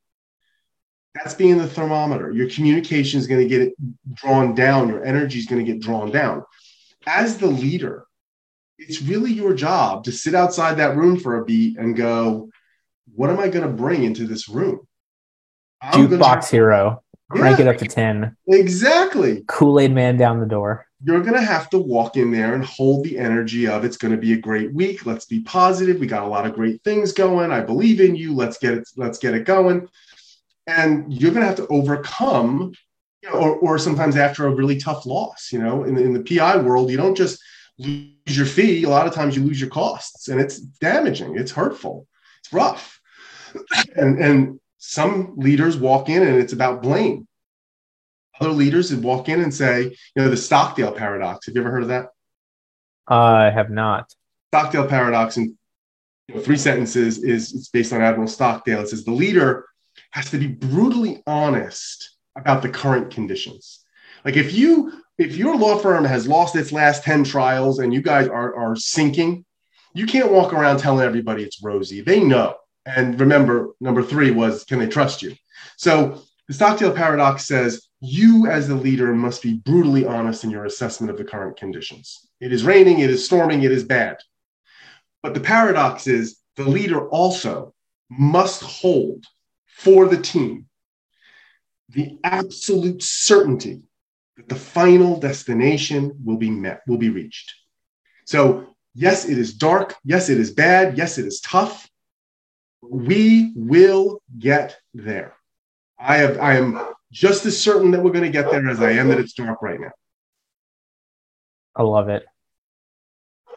[1.15, 2.31] that's being the thermometer.
[2.31, 3.75] Your communication is going to get
[4.15, 4.89] drawn down.
[4.89, 6.45] Your energy is going to get drawn down.
[7.07, 8.07] As the leader,
[8.79, 12.49] it's really your job to sit outside that room for a beat and go,
[13.15, 14.87] what am I going to bring into this room?
[15.85, 17.03] Jukebox hero.
[17.31, 18.37] Crank yeah, it up to 10.
[18.49, 19.45] Exactly.
[19.49, 20.87] Kool Aid man down the door.
[21.03, 24.13] You're going to have to walk in there and hold the energy of it's going
[24.13, 25.05] to be a great week.
[25.07, 25.99] Let's be positive.
[25.99, 27.51] We got a lot of great things going.
[27.51, 28.35] I believe in you.
[28.35, 28.89] Let's get it.
[28.97, 29.89] Let's get it going
[30.67, 32.73] and you're going to have to overcome
[33.23, 36.23] you know, or, or sometimes after a really tough loss you know in, in the
[36.23, 37.41] pi world you don't just
[37.79, 41.53] lose your fee a lot of times you lose your costs and it's damaging it's
[41.53, 42.07] hurtful
[42.41, 42.96] it's rough
[43.97, 47.27] and and some leaders walk in and it's about blame
[48.41, 51.71] other leaders would walk in and say you know the stockdale paradox have you ever
[51.71, 52.09] heard of that
[53.09, 54.13] i have not
[54.51, 55.57] stockdale paradox in
[56.29, 59.67] you know, three sentences is it's based on admiral stockdale it says the leader
[60.11, 63.85] has to be brutally honest about the current conditions.
[64.25, 68.03] Like if you if your law firm has lost its last 10 trials and you
[68.03, 69.47] guys are, are sinking,
[69.95, 72.03] you can't walk around telling everybody it's rosy.
[72.03, 72.57] They know.
[72.87, 75.35] And remember, number three was can they trust you?
[75.77, 80.65] So the Stockdale paradox says you as the leader must be brutally honest in your
[80.65, 82.29] assessment of the current conditions.
[82.41, 84.19] It is raining, it is storming, it is bad.
[85.23, 87.75] But the paradox is the leader also
[88.09, 89.25] must hold
[89.67, 90.67] for the team
[91.89, 93.83] the absolute certainty
[94.37, 97.55] that the final destination will be met, will be reached.
[98.27, 99.95] So, yes, it is dark.
[100.05, 100.99] Yes, it is bad.
[100.99, 101.89] Yes, it is tough.
[102.91, 105.35] We will get there.
[105.99, 106.81] I have I am
[107.13, 109.63] just as certain that we're going to get there as I am that it's dark
[109.63, 109.93] right now.
[111.75, 112.25] I love it.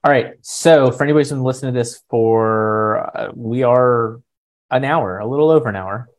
[0.03, 0.33] All right.
[0.41, 4.21] So, for anybody who's been listening to this for, uh, we are
[4.71, 6.09] an hour, a little over an hour.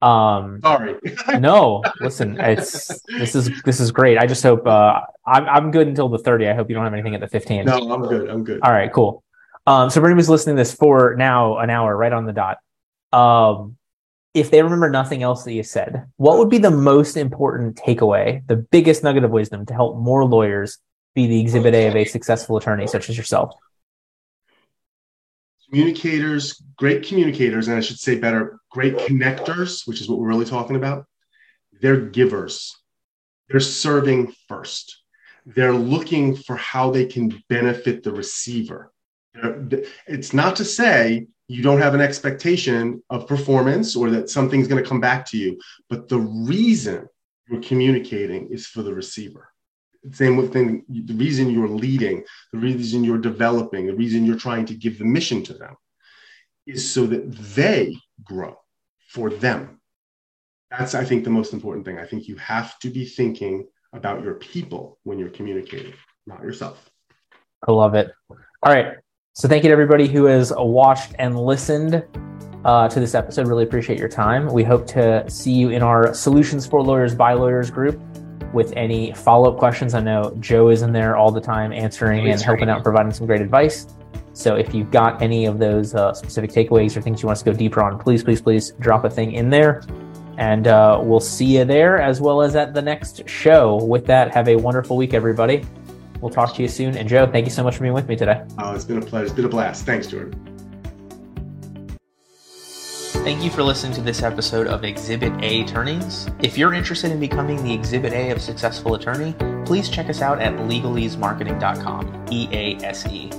[0.00, 0.94] Um, Sorry.
[1.38, 4.16] no, listen, it's this is this is great.
[4.16, 6.48] I just hope uh, I'm I'm good until the 30.
[6.48, 7.64] I hope you don't have anything at the 15.
[7.64, 8.30] No, I'm good.
[8.30, 8.60] I'm good.
[8.62, 9.24] All right, cool.
[9.68, 12.56] Um, so anyone who's listening to this for now an hour, right on the dot.
[13.12, 13.76] Um,
[14.32, 18.46] if they remember nothing else that you said, what would be the most important takeaway,
[18.46, 20.78] the biggest nugget of wisdom to help more lawyers
[21.14, 23.54] be the exhibit A of a successful attorney such as yourself?
[25.68, 30.46] Communicators, great communicators, and I should say better, great connectors, which is what we're really
[30.46, 31.04] talking about.
[31.82, 32.74] They're givers.
[33.50, 35.02] They're serving first.
[35.44, 38.92] They're looking for how they can benefit the receiver.
[40.06, 44.82] It's not to say you don't have an expectation of performance or that something's going
[44.82, 45.58] to come back to you,
[45.88, 47.08] but the reason
[47.48, 49.48] you're communicating is for the receiver.
[50.12, 54.66] Same with thing, the reason you're leading, the reason you're developing, the reason you're trying
[54.66, 55.74] to give the mission to them
[56.66, 58.56] is so that they grow
[59.08, 59.80] for them.
[60.70, 61.98] That's, I think, the most important thing.
[61.98, 65.94] I think you have to be thinking about your people when you're communicating,
[66.26, 66.90] not yourself.
[67.66, 68.10] I love it.
[68.30, 68.98] All right.
[69.38, 72.02] So thank you to everybody who has watched and listened
[72.64, 73.46] uh, to this episode.
[73.46, 74.52] Really appreciate your time.
[74.52, 78.00] We hope to see you in our Solutions for Lawyers by Lawyers group
[78.52, 79.94] with any follow up questions.
[79.94, 83.28] I know Joe is in there all the time answering and helping out, providing some
[83.28, 83.86] great advice.
[84.32, 87.44] So if you've got any of those uh, specific takeaways or things you want us
[87.44, 89.84] to go deeper on, please, please, please drop a thing in there.
[90.36, 93.84] And uh, we'll see you there as well as at the next show.
[93.84, 95.64] With that, have a wonderful week, everybody.
[96.20, 96.96] We'll talk to you soon.
[96.96, 98.42] And Joe, thank you so much for being with me today.
[98.58, 99.26] Oh, it's been a pleasure.
[99.26, 99.86] It's been a blast.
[99.86, 100.58] Thanks, Jordan.
[103.24, 106.28] Thank you for listening to this episode of Exhibit A Attorneys.
[106.40, 109.34] If you're interested in becoming the Exhibit A of successful attorney,
[109.66, 112.26] please check us out at legaleasemarketing.com.
[112.30, 113.30] E A S E.